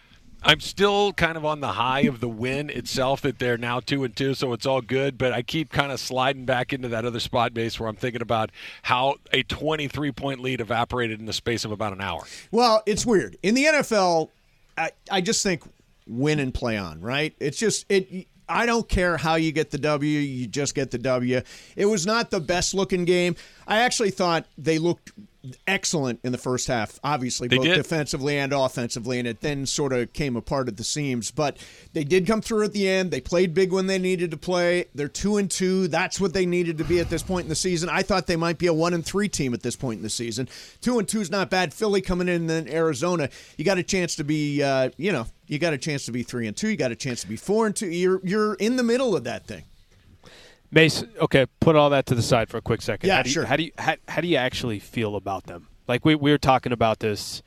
[0.44, 4.04] I'm still kind of on the high of the win itself that they're now two
[4.04, 5.18] and two, so it's all good.
[5.18, 8.22] But I keep kind of sliding back into that other spot base where I'm thinking
[8.22, 8.52] about
[8.84, 12.24] how a 23 point lead evaporated in the space of about an hour.
[12.52, 14.30] Well, it's weird in the NFL.
[14.78, 15.64] I, I just think
[16.08, 17.00] win and play on.
[17.00, 17.34] Right?
[17.40, 18.28] It's just it.
[18.50, 20.20] I don't care how you get the W.
[20.20, 21.42] You just get the W.
[21.78, 23.36] It was not the best looking game.
[23.66, 25.14] I actually thought they looked
[25.68, 27.00] excellent in the first half.
[27.04, 27.76] Obviously, They both did.
[27.76, 31.32] defensively and offensively, and it then sort of came apart at the seams.
[31.32, 31.58] But
[31.94, 33.12] they did come through at the end.
[33.12, 34.86] They played big when they needed to play.
[34.96, 35.88] They're two and two.
[35.88, 37.90] That's what they needed to be at this point in the season.
[37.90, 40.10] I thought they might be a one and three team at this point in the
[40.10, 40.48] season.
[40.82, 41.74] Two and two is not bad.
[41.74, 43.30] Philly coming in, and then Arizona.
[43.58, 46.24] You got a chance to be, uh, you know, you got a chance to be
[46.24, 46.70] three and two.
[46.70, 47.88] You got a chance to be four and two.
[47.88, 49.64] You're you're in the middle of that thing.
[50.74, 53.08] Mace, okay, put all that to the side for a quick second.
[53.08, 53.46] Yeah, how do you, sure.
[53.46, 55.68] How do you how, how do you actually feel about them?
[55.88, 57.44] Like we we were talking about this.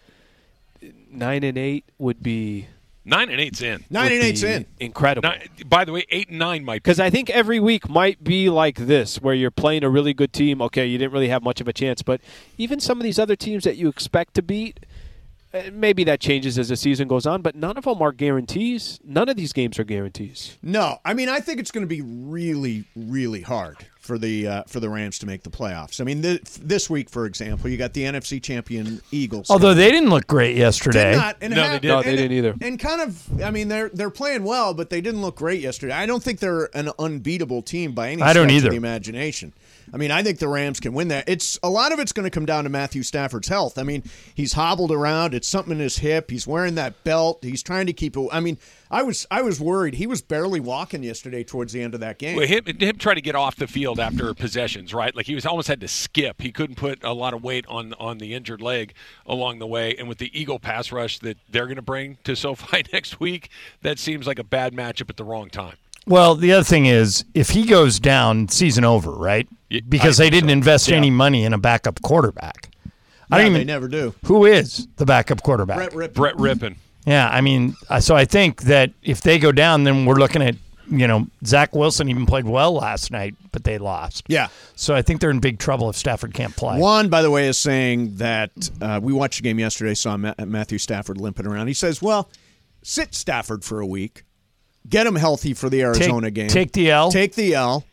[1.11, 2.69] Nine and eight would be
[3.09, 3.85] Nine and eight's in.
[3.89, 4.67] Nine and eight's in.
[4.81, 5.29] Incredible.
[5.29, 6.83] Nine- by the way, eight and nine might.
[6.83, 10.33] Because I think every week might be like this, where you're playing a really good
[10.33, 10.61] team.
[10.61, 12.21] Okay, you didn't really have much of a chance, but
[12.59, 14.81] even some of these other teams that you expect to beat,
[15.73, 17.43] maybe that changes as the season goes on.
[17.43, 18.99] But none of them are guarantees.
[19.05, 20.57] None of these games are guarantees.
[20.63, 24.63] No, I mean I think it's going to be really, really hard for the uh,
[24.69, 26.01] for the Rams to make the playoffs.
[26.01, 29.51] I mean, th- this week, for example, you got the NFC champion Eagles.
[29.51, 31.11] Although they didn't look great yesterday.
[31.13, 31.89] Did not, and No, have- they did.
[31.89, 32.55] No, they and- didn't either.
[32.61, 35.93] And kind of, I mean, they're they're playing well, but they didn't look great yesterday.
[35.95, 38.67] I don't think they're an unbeatable team by any I don't stretch either.
[38.69, 39.53] of the imagination.
[39.93, 41.29] I mean, I think the Rams can win that.
[41.29, 43.79] It's a lot of it's going to come down to Matthew Stafford's health.
[43.79, 44.03] I mean,
[44.35, 45.35] he's hobbled around.
[45.35, 46.31] It's something in his hip.
[46.31, 47.39] He's wearing that belt.
[47.43, 48.29] He's trying to keep it.
[48.33, 48.59] I mean,
[48.91, 49.95] I was I was worried.
[49.95, 52.37] He was barely walking yesterday towards the end of that game.
[52.37, 55.15] Well, him, him try to get off the field after possessions, right?
[55.15, 56.41] Like he was almost had to skip.
[56.43, 58.95] He couldn't put a lot of weight on on the injured leg
[59.27, 59.95] along the way.
[59.97, 63.51] And with the Eagle pass rush that they're going to bring to SoFi next week,
[63.83, 65.77] that seems like a bad matchup at the wrong time.
[66.07, 69.49] Well, the other thing is, if he goes down, season over, right?
[69.89, 70.53] Because I they didn't so.
[70.55, 70.97] invest Yeah.
[70.97, 72.71] any money in a backup quarterback.
[73.31, 73.67] I don't they even.
[73.67, 74.15] never do.
[74.27, 75.91] Who is the backup quarterback?
[75.93, 76.15] Brett Rypien.
[76.15, 76.77] Brett Rypien.
[77.07, 80.43] Yeah, I mean, uh, so I think that if they go down, then we're looking
[80.43, 80.55] at
[80.89, 84.23] you know, Zach Wilson even played well last night, but they lost.
[84.29, 84.47] Yeah.
[84.77, 86.79] So I think they're in big trouble if Stafford can't play.
[86.79, 90.35] Juan, by the way, is saying that uh, we watched the game yesterday, saw Ma-
[90.39, 91.67] Matthew Stafford limping around.
[91.67, 92.31] He says, well,
[92.85, 94.23] sit Stafford for a week,
[94.89, 96.49] get him healthy for the Arizona game.
[96.49, 97.11] take the L.
[97.11, 97.85] Take the L.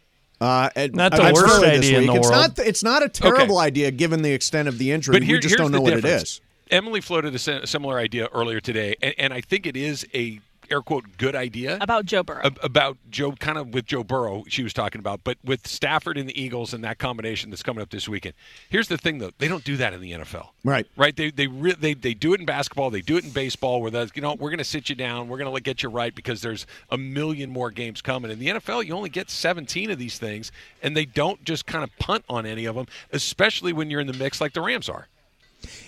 [0.41, 2.11] Uh, and- Not the it's worst early this idea in week.
[2.11, 2.57] the it's world.
[2.57, 5.13] Not, it's not a terrible idea given the extent of the injury.
[5.13, 6.23] But here, we just here's don't know what it difference.
[6.23, 6.41] is.
[6.71, 10.39] Emily floated a similar idea earlier today, and, and I think it is a
[10.73, 12.41] air quote good idea About Joe Burrow.
[12.43, 16.17] ab- about Joe, kind of with Joe Burrow, she was talking about, but with Stafford
[16.17, 18.33] and the Eagles and that combination that's coming up this weekend.
[18.69, 20.47] Here's the thing, though: they don't do that in the NFL.
[20.63, 20.87] Right.
[20.97, 21.15] Right.
[21.15, 22.89] They they re- they they do it in basketball.
[22.89, 23.81] They do it in baseball.
[23.81, 25.27] Where the you know we're going to sit you down.
[25.29, 28.31] We're going to get you right because there's a million more games coming.
[28.31, 30.51] In the NFL, you only get 17 of these things,
[30.81, 34.07] and they don't just kind of punt on any of them, especially when you're in
[34.07, 35.07] the mix like the Rams are.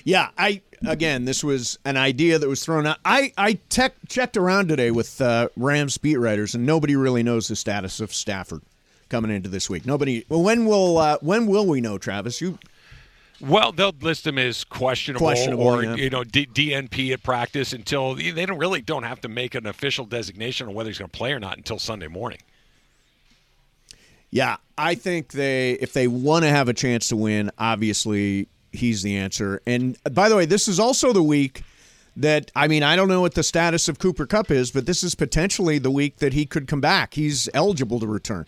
[0.03, 2.97] Yeah, I again, this was an idea that was thrown out.
[3.05, 7.47] I I tech, checked around today with uh, Rams beat writers, and nobody really knows
[7.47, 8.61] the status of Stafford
[9.09, 9.85] coming into this week.
[9.85, 10.25] Nobody.
[10.29, 12.41] Well, when will uh, when will we know, Travis?
[12.41, 12.59] You
[13.41, 15.95] Well, they'll list him as questionable, Questionable, or yeah.
[15.95, 19.65] you know D- DNP at practice until they don't really don't have to make an
[19.65, 22.39] official designation on whether he's going to play or not until Sunday morning.
[24.31, 29.01] Yeah, I think they if they want to have a chance to win, obviously he's
[29.01, 29.61] the answer.
[29.65, 31.63] And uh, by the way, this is also the week
[32.15, 35.03] that I mean, I don't know what the status of Cooper Kupp is, but this
[35.03, 37.13] is potentially the week that he could come back.
[37.13, 38.45] He's eligible to return.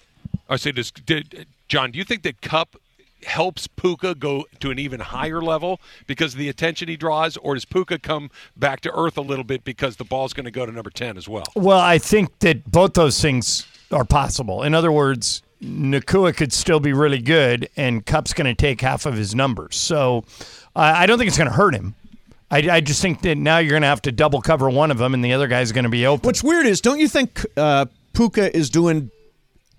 [0.49, 1.91] I say this, did, John.
[1.91, 2.78] Do you think that Kupp
[3.23, 7.55] helps Puka go to an even higher level because of the attention he draws, or
[7.55, 10.65] does Puka come back to earth a little bit because the ball's going to go
[10.65, 11.45] to number ten as well?
[11.55, 14.63] Well, I think that both those things are possible.
[14.63, 19.05] In other words, Nacua could still be really good, and Kupp's going to take half
[19.05, 19.76] of his numbers.
[19.76, 20.24] So
[20.76, 21.95] uh, I don't think it's going to hurt him.
[22.49, 24.97] I, I just think that now you're going to have to double cover one of
[24.99, 26.26] them, and the other guy's going to be open.
[26.28, 29.12] What's weird is, don't you think uh, Puka is doing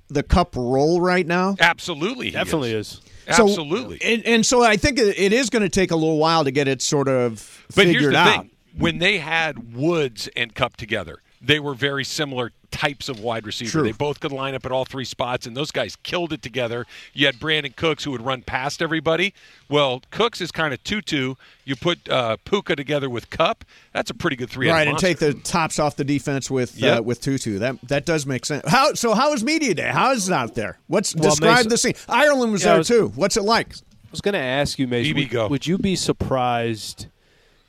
[0.08, 1.56] the Kupp role right now?
[1.60, 3.00] Absolutely, he Definitely is.
[3.32, 4.00] So- Absolutely.
[4.02, 6.50] and, and so I think it it is going to take a little while to
[6.50, 8.40] get it sort of But figured here's the out.
[8.40, 13.46] thing: when they had Woods and Kupp together, they were very similar types of wide
[13.46, 13.70] receiver.
[13.70, 13.82] True.
[13.84, 16.84] They both could line up at all three spots, and those guys killed it together.
[17.14, 19.32] You had Brandin Cooks who would run past everybody.
[19.68, 21.34] Well, Cooks is kind of Tutu.
[21.64, 23.64] You put uh, Puka together with Kupp.
[23.92, 24.68] That's a pretty good three.
[24.70, 27.04] right, and take the tops off the defense with uh, Yep.
[27.04, 27.58] with Tutu.
[27.58, 28.68] That that does make sense.
[28.68, 29.14] How so?
[29.14, 29.88] How is media day?
[29.88, 30.78] How is it out there?
[30.88, 31.94] What's Well, describe Mason- the scene?
[32.08, 33.12] Ireland was Yeah, there was- too.
[33.14, 33.74] What's it like?
[33.74, 35.48] I was going to ask you, Mason, would, go.
[35.48, 37.06] would you be surprised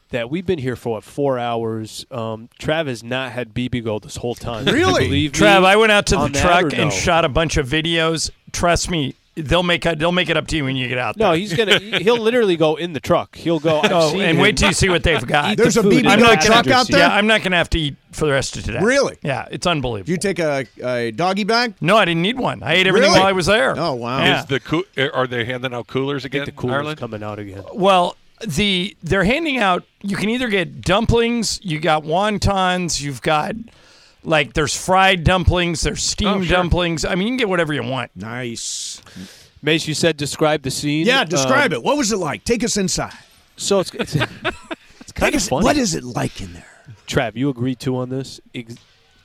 [0.09, 2.05] that we've been here for what four hours?
[2.11, 4.65] Um, Trav has not had bibigo this whole time.
[4.65, 5.05] Really?
[5.05, 7.67] believe me Trav, I went out to the truck or and shot a bunch of
[7.67, 8.31] videos.
[8.51, 11.15] Trust me, they'll make it, they'll make it up to you when you get out
[11.17, 11.27] there.
[11.27, 11.77] No, he's gonna.
[11.79, 13.35] He'll literally go in the truck.
[13.37, 13.79] He'll go.
[13.81, 15.51] I've Oh, seen and him wait till you see what they've got.
[15.51, 16.99] eat the There's a BB in gun the truck out there?
[16.99, 18.79] Yeah, I'm not going to have to eat for the rest of today.
[18.81, 19.17] Really?
[19.21, 20.09] Yeah, it's unbelievable.
[20.11, 21.75] You take a, a doggy bag?
[21.79, 22.63] no, I didn't need one.
[22.63, 23.19] I ate everything Really?
[23.19, 23.75] while I was there.
[23.77, 24.19] Oh wow!
[24.23, 24.39] Yeah.
[24.41, 26.45] Is the coo- are they handing out coolers I again?
[26.45, 26.99] think the cooler's Ireland?
[26.99, 27.63] coming out again.
[27.73, 28.15] Well,
[28.47, 29.83] the they're handing out.
[30.01, 33.55] You can either get dumplings, you got wontons, you've got
[34.23, 36.57] like there's fried dumplings, there's steamed Oh, sure.
[36.57, 37.05] dumplings.
[37.05, 38.11] I mean, you can get whatever you want.
[38.15, 39.01] Nice.
[39.61, 41.05] Mace, you said describe the scene.
[41.05, 41.83] Yeah, describe Um, it.
[41.83, 42.43] What was it like?
[42.45, 43.13] Take us inside.
[43.57, 45.63] So it's it's, it's Take kind of us, funny.
[45.65, 46.65] what is it like in there?
[47.07, 48.39] Trav, you agree too on this?
[48.55, 48.75] Ex-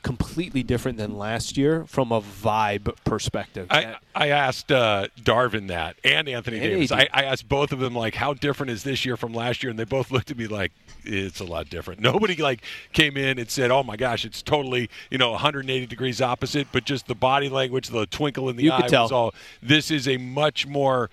[0.05, 3.66] completely different than last year from a vibe perspective.
[3.70, 6.92] I, I asked uh, Darvin that and Anthony And Davis.
[6.92, 9.70] I, I asked both of them like, how different is this year from last year?
[9.70, 10.72] And they both looked at me like,
[11.05, 12.00] it's a lot different.
[12.00, 16.20] Nobody like came in and said, oh my gosh, it's totally you know 180 degrees
[16.20, 16.68] opposite.
[16.70, 19.05] But just the body language, the twinkle in the you eye tell.
[19.05, 19.34] was all.
[19.62, 21.11] This is a much more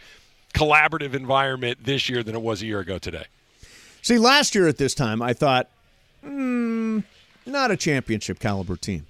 [0.53, 3.25] collaborative environment this year than it was a year ago today.
[4.01, 5.69] See, last year at this time, I thought,
[6.23, 6.99] hmm,
[7.51, 9.05] not a championship caliber team.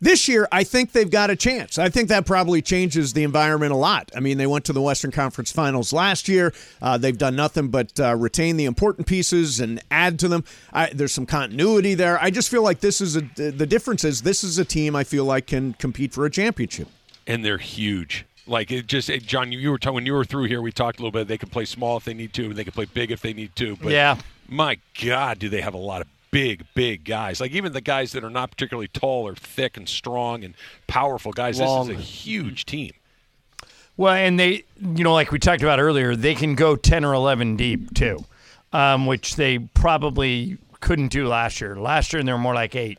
[0.00, 1.78] This year, I think they've got a chance.
[1.78, 4.10] I think that probably changes the environment a lot.
[4.16, 6.52] I mean, they went to the Western Conference Finals last year.
[6.80, 10.42] Uh, they've done nothing but uh, retain the important pieces and add to them.
[10.72, 12.20] I, there's some continuity there.
[12.20, 13.20] I just feel like this is a.
[13.36, 16.88] The difference is this is a team I feel like can compete for a championship.
[17.28, 18.24] and they're huge.
[18.44, 20.60] Like it just, it, John, you were talking when you were through here.
[20.60, 21.28] We talked a little bit.
[21.28, 23.32] They can play small if they need to, and they can play big if they
[23.34, 23.76] need to.
[23.76, 24.18] But Yeah.
[24.48, 27.40] my God, do they have a lot of big, big guys?
[27.40, 30.54] Like even the guys that are not particularly tall or thick and strong and
[30.88, 31.60] powerful guys.
[31.60, 31.86] Long.
[31.86, 32.90] This is a huge team.
[33.96, 37.14] Well, and they, you know, like we talked about earlier, they can go 10 or
[37.14, 38.24] 11 deep too,
[38.72, 41.76] um, which they probably couldn't do last year.
[41.76, 42.98] Last year, they were more like eight.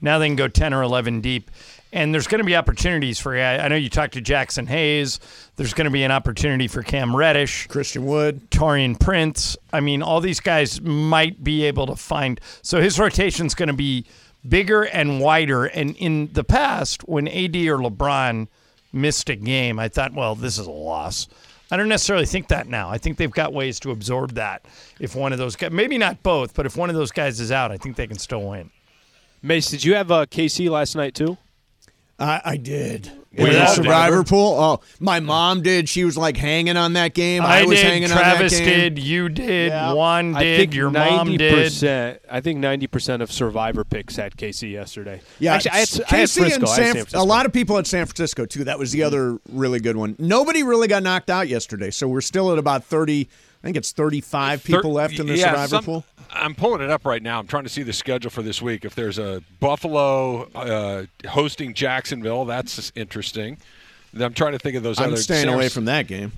[0.00, 1.50] Now they can go 10 or 11 deep.
[1.94, 5.20] And there's going to be opportunities for, I I know you talked to Jaxson Hayes.
[5.54, 9.56] There's going to be an opportunity for Cam Reddish, Christian Wood, Taurean Prince.
[9.72, 12.40] I mean, all these guys might be able to find.
[12.62, 14.06] So his rotation's going to be
[14.46, 15.66] bigger and wider.
[15.66, 18.48] And in the past, when AD or LeBron
[18.92, 21.28] missed a game, I thought, well, this is a loss.
[21.70, 22.90] I don't necessarily think that now.
[22.90, 24.64] I think they've got ways to absorb that.
[24.98, 27.52] If one of those guys, maybe not both, but if one of those guys is
[27.52, 28.70] out, I think they can still win.
[29.42, 31.38] Mace, did you have uh, KC last night too?
[32.18, 33.10] I, I did.
[33.36, 34.28] We In the all survivor did.
[34.28, 34.54] pool.
[34.56, 35.88] Oh, my mom did.
[35.88, 37.42] She was like hanging on that game.
[37.42, 38.94] I, I was did, hanging Travis on that game.
[38.94, 39.92] did, you did, Yeah.
[39.92, 41.72] Juan I think your mom did.
[41.72, 45.20] 90%, I think ninety percent of Survivor picks had KC yesterday.
[45.40, 46.54] Yeah, actually, I had, I had KC Frisco.
[46.54, 47.22] and I had San, San Francisco.
[47.22, 48.62] a lot of people at San Francisco too.
[48.64, 49.06] That was the mm-hmm.
[49.08, 50.14] other really good one.
[50.20, 53.28] Nobody really got knocked out yesterday, so we're still at about thirty.
[53.62, 56.04] I think it's thirty-five people Thir- left in the yeah, survivor some- pool.
[56.34, 57.38] I'm pulling it up right now.
[57.38, 58.84] I'm trying to see the schedule for this week.
[58.84, 63.58] If there's a Buffalo uh, hosting Jacksonville, that's interesting.
[64.18, 65.16] I'm trying to think of those I'm other.
[65.16, 66.32] staying San- away from that game.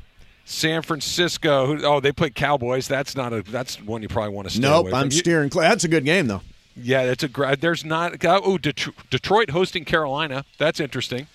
[0.44, 1.66] San Francisco.
[1.66, 2.86] who- Oh, they play Cowboys.
[2.88, 3.42] That's not a.
[3.42, 4.98] That's one you probably want to stay Nope, away from.
[5.00, 5.68] I'm You- steering clear.
[5.68, 6.42] That's a good game though.
[6.76, 7.56] Yeah, that's a.
[7.58, 8.12] There's not.
[8.24, 10.44] Oh, Detro- Detroit hosting Carolina.
[10.58, 11.26] That's interesting.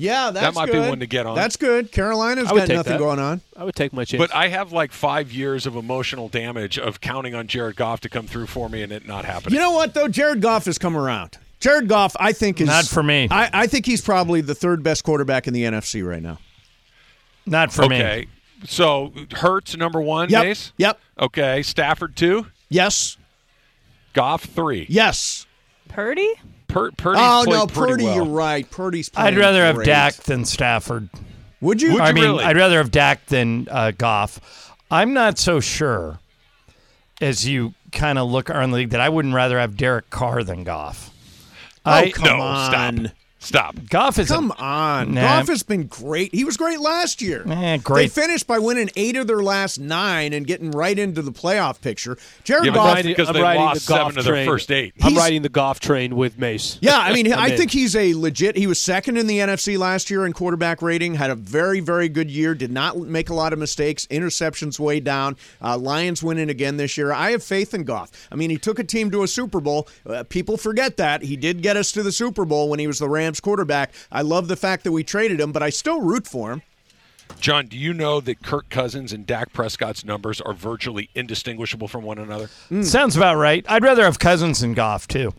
[0.00, 0.88] Yeah, that's might be good.
[0.88, 1.34] one to get on.
[1.34, 1.92] That's good.
[1.92, 2.98] Carolina's got nothing that.
[2.98, 3.40] going on.
[3.56, 4.18] I would take my chance.
[4.20, 8.08] But I have like five years of emotional damage of counting on Jared Goff to
[8.08, 9.54] come through for me and it not happening.
[9.54, 10.08] You know what though?
[10.08, 11.38] Jared Goff has come around.
[11.60, 13.28] Jared Goff, I think is Not for me.
[13.30, 16.38] I, I think he's probably the third best quarterback in the NFC right now.
[17.44, 17.96] Not for me.
[17.96, 18.26] okay.
[18.64, 20.42] So Hurts number one, Yep.
[20.44, 20.72] Mace?
[20.78, 20.98] Yep.
[21.18, 21.62] Okay.
[21.62, 22.46] Stafford two?
[22.70, 23.18] Yes.
[24.14, 24.86] Goff three.
[24.88, 25.46] Yes.
[25.88, 26.32] Purdy?
[26.70, 28.14] Per- Purdy's oh played no, pretty Purdy, well.
[28.16, 28.70] you're right.
[28.70, 29.10] Purdy's.
[29.14, 29.86] I'd playing rather have great.
[29.86, 31.08] Dak than Stafford.
[31.60, 32.00] Would you?
[32.00, 34.74] I mean, I'd rather have Dak than uh, Goff.
[34.90, 36.18] I'm not so sure
[37.20, 40.42] as you kind of look around the league that I wouldn't rather have Derek Carr
[40.42, 41.10] than Goff.
[41.84, 42.70] Oh I, come No, on.
[42.70, 43.14] stop.
[43.42, 43.74] Stop.
[43.88, 45.14] Goff is a- Come on.
[45.14, 45.22] Nah.
[45.22, 46.34] Goff has been great.
[46.34, 47.42] He was great last year.
[47.48, 48.02] Eh, great.
[48.02, 51.80] They finished by winning eight of their last nine and getting right into the playoff
[51.80, 52.18] picture.
[52.44, 53.02] Jared Yeah, Goff.
[53.02, 54.92] because I'm they lost the golf seven of their first eight.
[55.02, 56.76] I'm He's- riding the Goff train with Mace.
[56.82, 57.56] Yeah, I mean, I'm I in.
[57.56, 58.56] think he's a legit.
[58.58, 61.14] He was second in the NFC last year in quarterback rating.
[61.14, 62.54] Had a very, very good year.
[62.54, 64.06] Did not make a lot of mistakes.
[64.10, 65.36] Interceptions way down.
[65.62, 67.10] Uh, Lions winning again this year.
[67.10, 68.10] I have faith in Goff.
[68.30, 69.88] I mean, he took a team to a Super Bowl.
[70.06, 72.98] Uh, people forget that he did get us to the Super Bowl when he was
[72.98, 73.92] the Rams quarterback.
[74.10, 76.62] I love the fact that we traded him, but I still root for him.
[77.38, 82.02] John, do you know that Kirk Cousins and Dak Prescott's numbers are virtually indistinguishable from
[82.02, 82.48] one another?
[82.82, 83.64] Sounds about right.
[83.68, 85.32] I'd rather have Cousins than Goff too.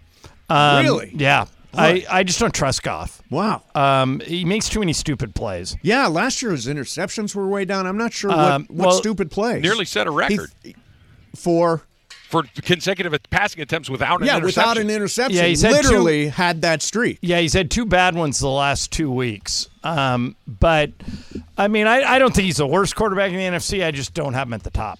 [0.49, 1.11] Um, Really?
[1.15, 1.45] Yeah.
[1.73, 3.21] I, I just don't trust Goff.
[3.29, 3.63] Wow.
[3.75, 5.77] Um, he makes too many stupid plays.
[5.81, 7.87] Yeah, last year his interceptions were way down.
[7.87, 9.61] I'm not sure what, Um, what well, stupid plays.
[9.61, 10.51] Nearly set a record
[11.35, 11.83] for
[12.31, 14.69] for consecutive passing attempts without an yeah, interception.
[14.69, 15.37] without an interception.
[15.37, 17.19] Yeah, he's had literally had that streak.
[17.21, 19.69] Yeah, he's had two bad ones the last two weeks.
[19.83, 20.91] Um, but
[21.57, 23.85] I mean, I, I don't think he's the worst quarterback in the NFC.
[23.85, 24.99] I just don't have him at the top.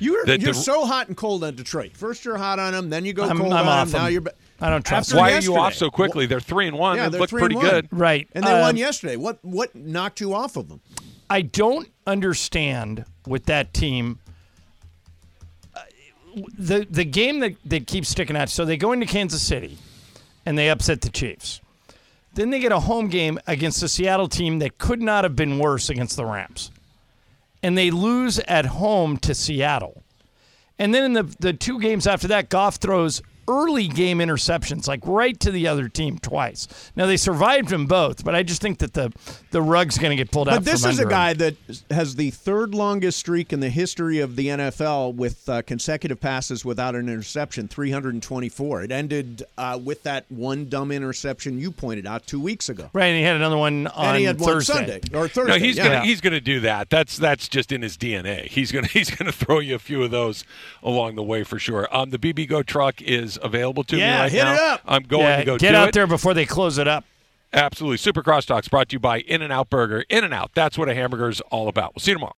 [0.00, 1.96] You're The- you're the- so hot and cold on Detroit.
[1.96, 4.00] First you're hot on them, then you go I'm- cold I'm on off them.
[4.02, 4.22] Now you're.
[4.22, 6.26] Ba- I don't trust After Why are you off so quickly?
[6.26, 6.96] They're three and one.
[6.96, 7.70] Yeah, they they're look three pretty and one.
[7.72, 7.88] good.
[7.92, 8.28] Right.
[8.32, 9.14] And they won Um, yesterday.
[9.16, 10.80] What what knocked you off of them?
[11.30, 14.18] I don't understand with that team.
[16.58, 18.48] The the game that, that keeps sticking out.
[18.48, 19.78] So they go into Kansas City,
[20.44, 21.60] and they upset the Chiefs.
[22.34, 25.58] Then they get a home game against the Seattle team that could not have been
[25.58, 26.70] worse against the Rams,
[27.62, 30.02] and they lose at home to Seattle.
[30.78, 35.00] And then in the the two games after that, Goff throws early game interceptions, like
[35.04, 36.68] right to the other team twice.
[36.94, 39.12] Now they survived them both, but I just think that the
[39.50, 40.56] the rug's going to get pulled out.
[40.56, 41.18] But this from is a under 'em.
[41.18, 41.54] guy that
[41.90, 46.64] has the third longest streak in the history of the NFL with uh, consecutive passes
[46.64, 48.82] without an interception, 324.
[48.82, 52.90] It ended uh, with that one dumb interception you pointed out two weeks ago.
[52.92, 54.72] Right, and he had another one on and he had one Thursday.
[54.74, 55.52] Sunday or Thursday.
[55.52, 55.84] No, he's yeah.
[55.88, 56.90] gonna he's gonna do that.
[56.90, 58.46] That's that's just in his DNA.
[58.46, 60.44] He's gonna he's gonna throw you a few of those
[60.82, 61.88] along the way for sure.
[61.90, 64.54] Um, the bibigo truck is available to me Yeah, right hit now.
[64.54, 64.80] it up.
[64.86, 65.94] I'm going Yeah, to go get out it.
[65.94, 67.04] there before they close it up.
[67.52, 67.96] Absolutely.
[67.96, 70.04] Super Crosstalks brought to you by In and Out Burger.
[70.10, 70.50] In and Out.
[70.54, 71.94] That's what a hamburger is all about.
[71.94, 72.26] We'll see you tomorrow.